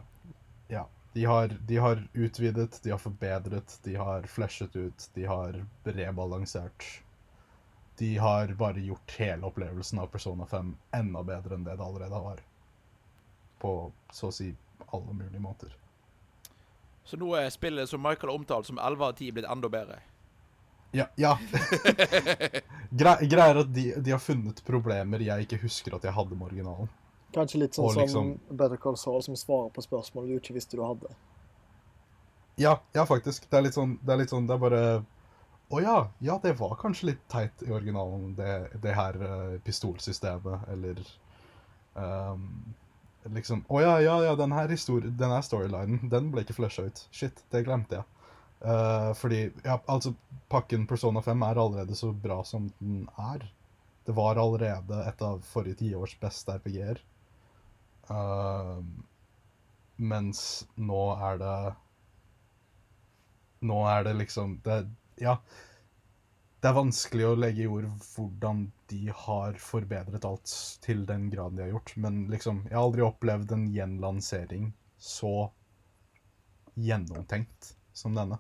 [0.75, 0.87] ja.
[1.13, 6.85] De har, de har utvidet, de har forbedret, de har flashet ut, de har rebalansert
[7.99, 12.21] de har bare gjort hele opplevelsen av Persona 5 enda bedre enn det det allerede
[12.23, 12.43] var.
[13.59, 14.53] På så å si
[14.87, 15.73] alle mulige måter.
[17.05, 19.99] Så nå er spillet som Michael har omtalt som 11 av 10, blitt enda bedre.
[20.93, 21.09] Ja.
[21.17, 21.35] ja.
[23.03, 26.53] Gre er at de, de har funnet problemer jeg ikke husker at jeg hadde med
[26.53, 26.93] originalen.
[27.35, 30.55] Kanskje litt sånn Og liksom- som Better Call Saul, som svarer på spørsmål du ikke
[30.55, 31.11] visste du hadde.
[32.57, 33.49] Ja, ja, faktisk.
[33.51, 34.83] Det er litt sånn Det er, litt sånn, det er bare
[35.71, 40.69] Å ja, ja, det var kanskje litt teit i originalen, det, det her uh, pistolsystemet,
[40.73, 41.03] eller
[41.95, 42.75] um,
[43.29, 47.03] Liksom Å ja, ja, ja, den her, den her storylinen, den ble ikke flusha ut.
[47.13, 48.05] Shit, det glemte jeg.
[48.65, 50.15] Uh, fordi Ja, altså,
[50.51, 53.45] pakken Persona 5 er allerede så bra som den er.
[54.07, 57.03] Det var allerede et av forrige tiårs beste RPG-er.
[58.11, 58.93] Ehm,
[59.97, 60.41] mens
[60.77, 61.59] nå er det
[63.69, 64.85] Nå er det liksom det,
[65.19, 65.41] Ja.
[66.59, 71.59] Det er vanskelig å legge i ord hvordan de har forbedret alt til den graden
[71.59, 75.51] de har gjort, men liksom Jeg har aldri opplevd en gjenlansering så
[76.79, 78.39] gjennomtenkt som denne.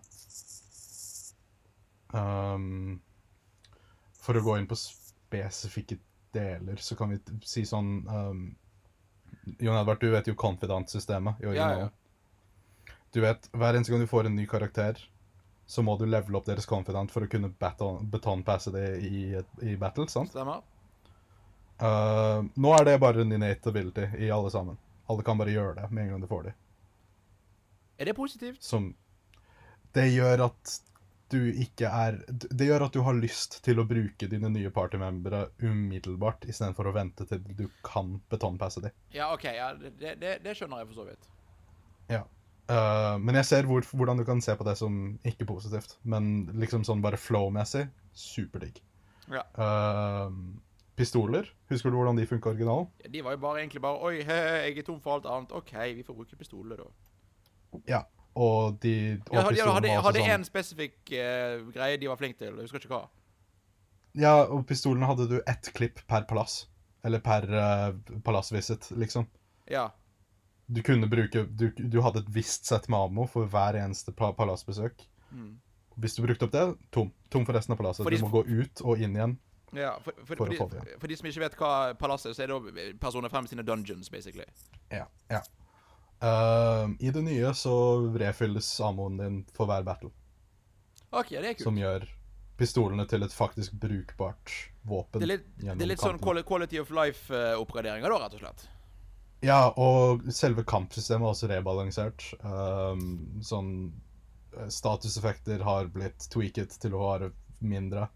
[2.14, 3.00] Um,
[4.18, 5.98] for å gå inn på spesifikke
[6.34, 8.42] deler, så kan vi si sånn um,
[9.59, 11.78] Jon Edvard, du vet jo Confidant-systemet i Ja, originalen.
[11.88, 12.94] ja.
[13.12, 14.99] Du vet, hver eneste gang du får en ny karakter,
[15.66, 17.49] så må du levele opp deres confidant for å kunne
[18.11, 20.30] betonpasse det i, i battle, sant?
[20.32, 20.61] Stemmer?
[21.80, 24.78] Uh, nå er det bare en innate ability i alle sammen.
[25.09, 26.55] Alle kan bare gjøre det med en gang du får det.
[27.99, 28.62] Er det positivt?
[28.62, 28.94] Som
[29.94, 30.74] Det gjør at
[31.32, 35.48] du ikke er Det gjør at du har lyst til å bruke dine nye partymembere
[35.60, 38.94] umiddelbart, istedenfor å vente til du kan betonpasse dem.
[39.14, 39.48] Ja, OK.
[39.52, 41.30] Ja, det, det, det skjønner jeg for så vidt.
[42.12, 42.24] Ja.
[42.68, 45.96] Uh, men jeg ser hvor, hvordan du kan se på det som ikke positivt.
[46.04, 48.80] Men liksom sånn bare flow-messig, superdigg.
[49.32, 49.44] Ja.
[49.56, 50.32] Uh,
[50.98, 52.88] pistoler, husker du hvordan de funka originalen?
[53.08, 55.54] De var jo bare egentlig bare Oi, he, jeg er tom for alt annet.
[55.56, 57.80] OK, vi får bruke pistoler, da.
[57.88, 58.02] Ja.
[58.34, 58.94] Og de
[59.32, 62.54] Ja, hadde, hadde, hadde sånn- en spesifikk eh, greie de var flinke til.
[62.54, 63.06] Jeg husker ikke hva.
[64.18, 66.66] Ja, og pistolene hadde du ett klipp per palass.
[67.06, 69.26] Eller per uh, palassvisit, liksom.
[69.70, 69.88] Ja.
[70.66, 75.04] Du kunne bruke du, du hadde et visst sett med ammo for hver eneste palassbesøk.
[75.30, 75.58] Mm.
[75.98, 76.64] Hvis du brukte opp det,
[76.94, 77.12] tom.
[77.30, 78.06] Tom for resten av palasset.
[78.06, 79.38] Du må gå ut og inn igjen.
[79.76, 82.52] ja for, for, For for, de, de som ikke vet hva palasset er, så er
[82.52, 84.46] det personer frem 5 sine dungeons, basically.
[84.90, 85.06] Ja.
[85.28, 85.42] ja.
[86.20, 87.74] Ehm, I det nye så
[88.18, 90.10] refylles ammoen din for hver battle,
[91.10, 91.66] OK, det er kult.
[91.68, 92.08] som gjør
[92.58, 95.22] pistolene til et faktisk brukbart våpen.
[95.22, 98.66] Det er litt, det er litt sånn quality of life-oppgraderinger, da, rett og slett.
[99.46, 102.24] Ja, og selve kampsystemet er også rebalansert.
[102.42, 103.70] Um, sånn
[104.56, 107.30] eh, Statuseffekter har blitt tweaket til å være
[107.62, 108.08] mindre,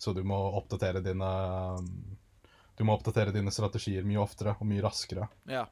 [0.00, 1.92] så du må oppdatere dine ehm,
[2.80, 5.28] Du må oppdatere dine strategier mye oftere og mye raskere.
[5.44, 5.66] Ja.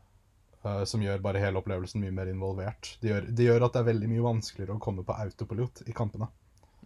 [0.68, 2.94] Eh, som gjør bare hele opplevelsen mye mer involvert.
[3.02, 5.94] Det gjør, det gjør at det er veldig mye vanskeligere å komme på autopilot i
[5.96, 6.28] kampene.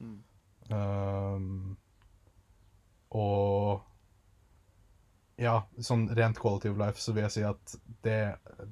[0.00, 0.18] Mm.
[0.72, 1.48] Um,
[3.18, 3.82] og
[5.42, 7.74] ja, sånn rent quality of life så vil jeg si at
[8.04, 8.20] det,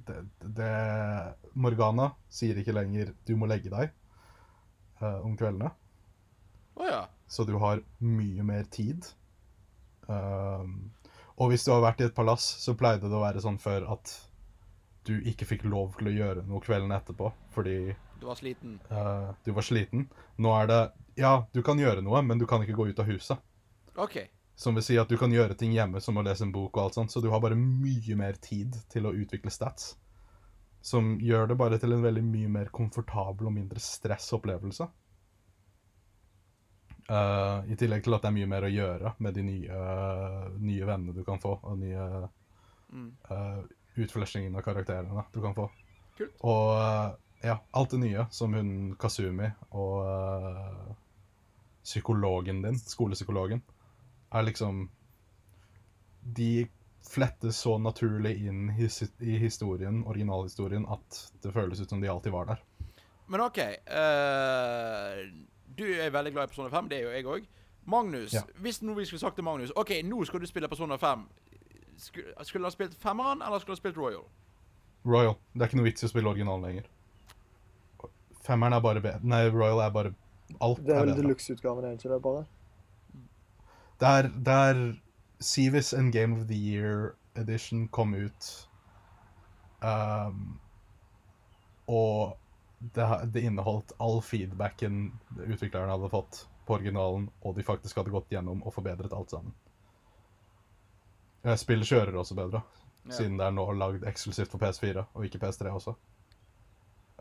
[0.07, 0.75] det, det
[1.59, 3.93] Morgana sier ikke lenger 'du må legge deg'
[5.03, 5.73] uh, om kveldene.
[6.77, 7.05] Oh, ja.
[7.29, 9.05] Så du har mye mer tid.
[10.07, 10.93] Um,
[11.41, 13.87] og hvis du har vært i et palass, så pleide det å være sånn før
[13.97, 14.13] at
[15.09, 18.79] du ikke fikk lov til å gjøre noe kvelden etterpå fordi Du var sliten.
[18.91, 20.09] Uh, du var sliten.
[20.37, 20.81] Nå er det
[21.17, 23.41] Ja, du kan gjøre noe, men du kan ikke gå ut av huset.
[23.97, 24.19] OK.
[24.61, 26.83] Som vil si at du kan gjøre ting hjemme, som å lese en bok og
[26.85, 29.95] alt sånt, så du har bare mye mer tid til å utvikle stats.
[30.85, 34.89] Som gjør det bare til en veldig mye mer komfortabel og mindre stressopplevelse.
[37.11, 39.81] Uh, I tillegg til at det er mye mer å gjøre med de nye,
[40.63, 42.29] nye vennene du kan få, og nye
[42.91, 43.13] Mm.
[43.31, 43.63] uh,
[43.97, 45.68] utfleshingen av karakterene du kan få.
[46.18, 46.34] Kult.
[46.47, 47.12] Og uh,
[47.43, 50.91] ja, alt det nye, som hun Kasumi og uh,
[51.84, 53.62] psykologen din, skolepsykologen,
[54.30, 54.88] er liksom
[56.20, 56.68] De
[57.11, 62.32] flettes så naturlig inn his i historien, originalhistorien, at det føles ut som de alltid
[62.32, 62.61] var der.
[63.26, 63.59] Men OK.
[63.88, 65.24] Uh,
[65.78, 66.91] du er veldig glad i Persona 5.
[66.91, 67.49] Det er jo jeg òg.
[67.91, 68.43] Magnus, Ja.
[68.61, 71.24] hvis nå vi skulle sagt til Magnus OK, nå skal du spille Persona 5.
[72.01, 74.25] Skulle, skulle han spilt femmeren, eller skulle han spilt Royal?
[75.05, 75.37] Royal.
[75.53, 76.89] Det er ikke noe vits i å spille originalen lenger.
[78.47, 79.21] Femmeren er bare bedre.
[79.29, 80.15] Nei, Royal er bare
[80.59, 82.45] Alt Det er er vel deluxe-utgaven, egentlig, det det, bare?
[84.01, 84.81] Det er, det er
[85.41, 88.69] Seavis and Game of the Year Edition kom ut
[89.83, 90.59] um,
[91.87, 92.37] Og
[92.81, 95.13] det, det inneholdt all feedbacken
[95.47, 99.55] utviklerne hadde fått på originalen, og de faktisk hadde gått gjennom og forbedret alt sammen.
[101.57, 102.61] Spillet kjører også bedre,
[103.07, 103.14] Ja.
[103.16, 105.95] siden det er nå lagd eksklusivt for PS4, og ikke PS3 også.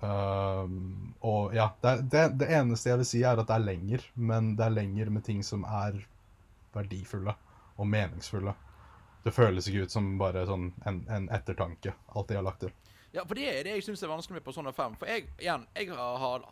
[0.02, 4.04] Um, og ja, det, det, det eneste jeg vil si, er at det er lenger,
[4.16, 5.98] men det er lenger med ting som er
[6.76, 7.34] verdifulle
[7.80, 8.54] og meningsfulle.
[9.26, 12.72] Det føles ikke ut som bare sånn en, en ettertanke, alt de har lagt til.
[13.12, 14.96] Ja, for det er det jeg syns er vanskelig med Persona 5.
[15.02, 16.46] For jeg, igjen, jeg har,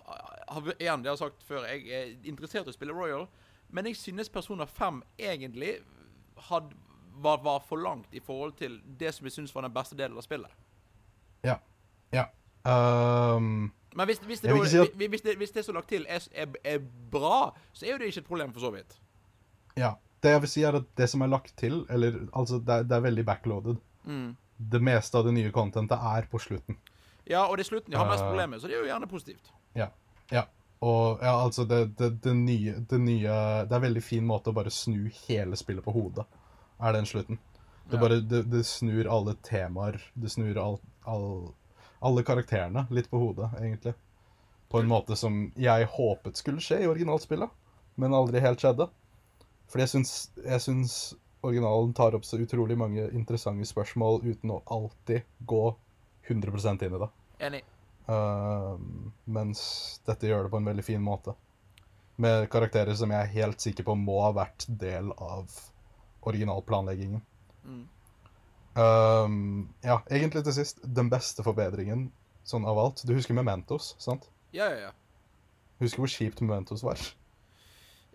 [0.50, 3.28] har, igjen, det har sagt før, jeg er interessert i å spille Royal,
[3.70, 5.78] men jeg synes Persona 5 egentlig
[6.50, 6.74] had,
[7.24, 10.18] var, var for langt i forhold til det som jeg syns var den beste delen
[10.18, 10.52] av spillet.
[11.46, 11.58] Ja.
[12.14, 12.26] Ja.
[12.68, 15.80] Um, Men hvis, hvis, det, da, si at- hvis, hvis, det, hvis det som er
[15.82, 16.80] lagt til, er, er, er
[17.12, 19.00] bra, så er jo det ikke et problem, for så vidt.
[19.78, 19.94] ja.
[20.24, 22.84] Det jeg vil si, er at det som er lagt til, eller altså, det er,
[22.90, 23.76] det er veldig backloaded.
[24.04, 24.32] Mm.
[24.74, 26.78] Det meste av det nye contentet er på slutten.
[27.30, 29.08] Ja, og det er slutten de har mest Uh, problemer så det er jo gjerne
[29.12, 29.52] positivt.
[29.78, 29.88] Ja.
[30.34, 30.42] ja.
[30.82, 33.38] Og ja, altså, det, det, det, nye, det nye
[33.70, 36.26] Det er en veldig fin måte å bare snu hele spillet på hodet,
[36.80, 37.40] er den slutten.
[37.90, 40.02] Det, bare, det, det snur alle temaer.
[40.14, 41.30] Det snur all, all,
[42.00, 43.94] alle karakterene litt på hodet, egentlig.
[44.68, 47.50] På en måte som jeg håpet skulle skje i originalspillet,
[47.96, 48.90] men aldri helt skjedde.
[49.72, 50.14] Fordi jeg syns,
[50.44, 50.98] jeg syns
[51.48, 55.64] originalen tar opp så utrolig mange interessante spørsmål uten å alltid gå
[56.28, 57.10] 100 inn i det.
[57.48, 57.64] Enig.
[58.08, 58.76] Uh,
[59.24, 59.62] mens
[60.08, 61.36] dette gjør det på en veldig fin måte.
[62.18, 65.52] Med karakterer som jeg er helt sikker på må ha vært del av
[66.22, 67.22] originalplanleggingen.
[67.66, 67.84] Mm.
[68.78, 72.08] Um, ja, egentlig til sist, den beste forbedringen
[72.48, 73.04] sånn av alt.
[73.08, 74.30] Du husker Mementos, sant?
[74.56, 74.92] Ja, ja, ja.
[75.82, 77.02] Husker hvor kjipt Mementos var?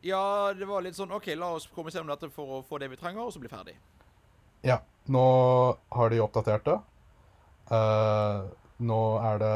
[0.02, 2.80] Ja, det var litt sånn OK, la oss komme oss gjennom dette for å få
[2.82, 3.76] det vi trenger, og så bli ferdig.
[4.66, 5.22] Ja, nå
[5.94, 6.74] har de oppdatert det.
[7.70, 8.50] Uh,
[8.82, 9.52] nå er det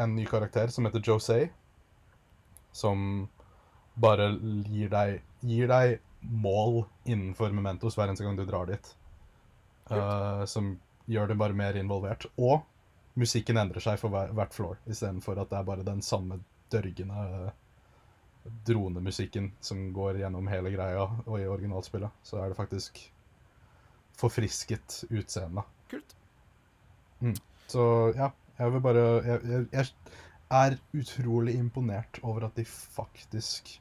[0.00, 1.36] en ny karakter som heter José,
[2.72, 3.26] som
[4.00, 4.30] bare
[4.72, 5.98] gir deg, gir deg
[6.30, 8.94] mål innenfor Mementos hver eneste gang du drar dit.
[9.90, 10.74] Uh, som
[11.10, 12.26] gjør det bare mer involvert.
[12.40, 12.62] Og
[13.20, 16.40] musikken endrer seg for hver, hvert floor, istedenfor at det er bare den samme
[16.72, 17.52] dørgende
[18.66, 23.00] dronemusikken som går gjennom hele greia, og i originalspillet så er det faktisk
[24.18, 25.64] forfrisket utseende.
[25.90, 26.16] Kult.
[27.72, 27.84] Så
[28.16, 29.86] ja, jeg vil bare jeg, jeg
[30.52, 33.72] er utrolig imponert over at de faktisk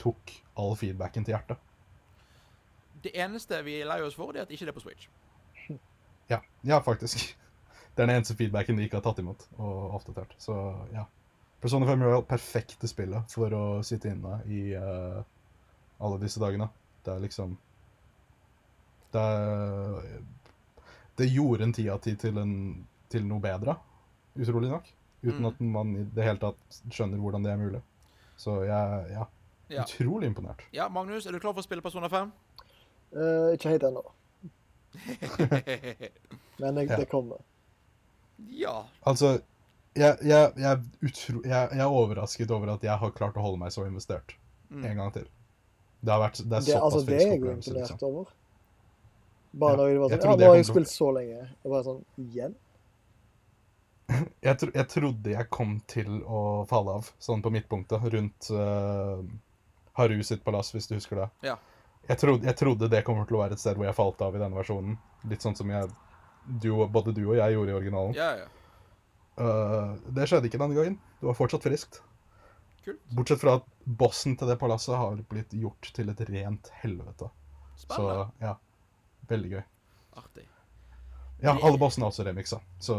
[0.00, 1.69] tok all feedbacken til hjertet.
[3.02, 5.08] Det eneste vi er lei oss for, det er at ikke det er på Switch.
[6.28, 7.36] Ja, ja faktisk.
[7.96, 10.30] Det er den eneste feedbacken de ikke har tatt imot og oppdatert.
[10.38, 10.54] Så
[10.94, 11.02] ja.
[11.60, 15.18] Persona 5 Royal, perfekte spillet for å sitte inne i uh,
[16.00, 16.68] alle disse dagene.
[17.04, 17.56] Det er liksom
[19.12, 20.22] Det er
[21.18, 23.74] Det gjorde en ti av ti til, en- til noe bedre,
[24.38, 24.86] utrolig nok.
[25.22, 25.46] Uten Mm.
[25.50, 27.82] at man i det hele tatt skjønner hvordan det er mulig.
[28.38, 29.24] Så jeg ja,
[29.68, 29.82] Ja.
[29.82, 30.62] utrolig imponert.
[30.72, 32.32] ja, Magnus, er du klar for å spille Persona 5?
[33.10, 34.02] Eh, ikke helt ennå,
[36.60, 36.96] men jeg, Ja.
[36.96, 37.36] det kommer.
[38.50, 38.74] ja.
[39.02, 39.40] Altså,
[39.96, 43.42] jeg, jeg, jeg, er utro, jeg, jeg er overrasket over at jeg har klart å
[43.42, 44.36] holde meg så investert
[44.70, 44.84] Mm.
[44.86, 45.24] en gang til.
[46.00, 47.98] Det, har vært, det er Det, såpass altså, det er jeg jo imponert liksom.
[48.06, 48.28] over.
[49.52, 51.38] Bare Ja, når det var sånn Ja, nå har jeg spilt så lenge.
[51.64, 52.54] Jeg bare sånn Igjen?
[54.46, 59.18] Jeg, tro, jeg trodde jeg kom til å falle av, sånn på midtpunktet, rundt uh,
[59.98, 61.28] Haru sitt palass, hvis du husker det.
[61.50, 61.56] Ja.
[62.08, 64.36] Jeg, trodde, jeg trodde det kommer til å være et sted hvor jeg falt av
[64.36, 64.96] i denne versjonen.
[65.30, 65.90] Litt sånn som jeg,
[66.62, 68.16] du, både du og jeg gjorde i originalen.
[68.18, 68.48] Ja, ja.
[69.40, 70.96] Uh, det skjedde ikke denne gangen.
[71.20, 72.00] Det var fortsatt friskt.
[72.84, 73.00] Kult.
[73.12, 77.28] Bortsett fra at bossen til det palasset har blitt gjort til et rent helvete.
[77.80, 78.26] Spennende.
[78.30, 78.54] Så ja,
[79.30, 79.62] veldig gøy.
[80.20, 80.46] Artig.
[81.40, 82.96] Ja, alle bossene er også remixa, så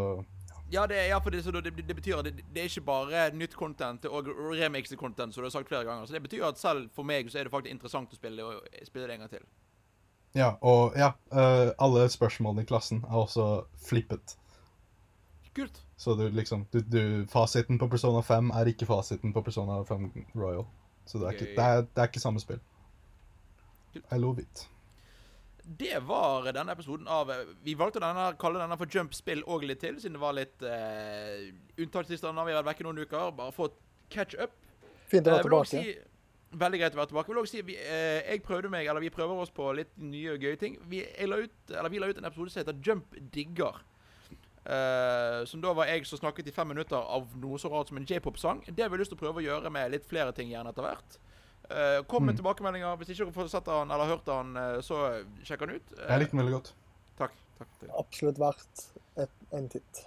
[0.72, 3.26] Ja, det, ja, for det, så det, det betyr at det, det er ikke bare
[3.36, 6.06] nytt content, og remixed content, som du har sagt flere ganger.
[6.06, 8.88] Så det betyr at selv for meg så er det faktisk interessant å spille, og
[8.88, 9.44] spille det en gang til.
[10.38, 13.48] Ja, og ja, eh, alle spørsmålene i klassen er også
[13.84, 14.38] flippet.
[15.56, 15.82] Kult.
[16.00, 20.08] Så du liksom du, du, Fasiten på Persona 5 er ikke fasiten på Persona 5
[20.36, 20.64] Royal.
[21.06, 22.62] Så det er, ikke, det er, er ikke samme spill.
[23.94, 24.06] Kult.
[24.08, 24.70] I love it.
[25.64, 27.30] Det var denne episoden av
[27.64, 30.64] Vi valgte denne, kalle denne for Jump Spill og litt til, siden det var litt
[30.66, 32.48] uh, unntakstilstander.
[32.48, 33.34] Vi har vært vekke noen uker.
[33.38, 33.78] Bare fått
[34.12, 34.56] catch up.
[35.12, 35.70] Fint å Eh, være tilbake.
[35.70, 35.94] Si,
[36.64, 37.30] veldig greit å være tilbake.
[37.30, 39.94] Jeg vil også si, vi, uh, jeg prøvde meg, eller Vi prøver oss på litt
[39.98, 40.78] nye og gøye ting.
[40.92, 43.82] Vi, la ut, eller vi la ut en episode som heter Jump digger.
[44.62, 47.98] Uh, som da var jeg som snakket i fem minutter av noe så rart som
[47.98, 48.62] en j-pop-sang.
[48.68, 50.86] Det har vi lyst til å prøve å gjøre med litt flere ting gjerne etter
[50.86, 51.18] hvert.
[51.72, 52.38] Eh, kom med Mm.
[52.44, 52.98] tilbakemeldinger.
[52.98, 55.94] Hvis ikke dere har sett han eller hørt han, eh, så sjekk han ut.
[55.98, 56.74] Eh, Jeg likte den veldig godt.
[57.18, 57.32] takk.
[57.60, 57.90] takk, til.
[58.00, 58.86] Absolutt verdt
[59.18, 60.06] et, en titt.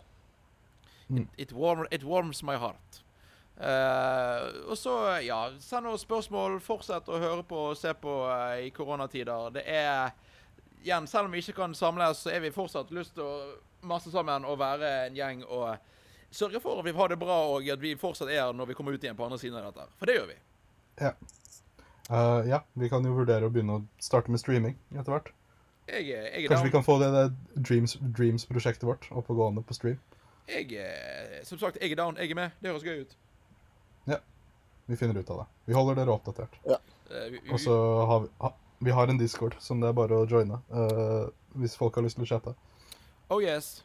[1.39, 3.01] It, warm, it warms my heart.
[3.57, 6.57] Uh, og så, ja, send oss spørsmål.
[6.61, 9.53] Fortsett å høre på og se på uh, i koronatider.
[9.55, 10.11] Det er
[10.85, 13.55] Igjen, selv om vi ikke kan samles, så er vi fortsatt lyst til å
[13.89, 15.79] masse sammen og være en gjeng og
[16.31, 18.75] sørge for at vi har det bra, og at vi fortsatt er her når vi
[18.75, 19.87] kommer ut igjen på andre siden av dette.
[19.97, 20.37] For det gjør vi.
[21.01, 21.13] Ja.
[22.11, 25.31] Eh, ja, vi kan jo vurdere å begynne å starte med streaming etter hvert.
[25.89, 29.63] Jeg, jeg Kanskje Kanskje vi kan få det, det Dreams- Dreams-prosjektet vårt opp og gående
[29.65, 29.99] på stream.
[30.49, 32.17] Jeg, er- som sagt, jeg er down.
[32.21, 32.53] Jeg er med.
[32.61, 33.15] Det høres gøy ut.
[34.09, 34.19] Ja.
[34.87, 35.47] Vi finner ut av det.
[35.71, 36.59] Vi holder dere oppdatert.
[36.69, 36.77] Ja.
[37.31, 37.77] vi, Og så
[38.07, 38.53] har vi, ha,
[38.85, 42.17] vi har en Discord som det er bare å joine uh, hvis folk har lyst
[42.21, 42.55] til å chatte.
[43.33, 43.83] Oh yes.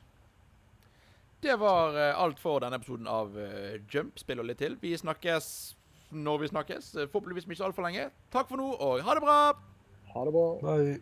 [1.40, 4.20] Det var eh, alt for denne episoden av eh, Jump.
[4.20, 4.76] Spill og litt til.
[4.82, 5.46] Vi snakkes
[6.12, 6.95] når vi snakkes.
[6.95, 8.10] Eh, forhåpentligvis ikke altfor lenge.
[8.32, 9.39] Takk for nå, og ha det bra!
[10.14, 10.47] Ha det bra.
[10.66, 10.99] Bye.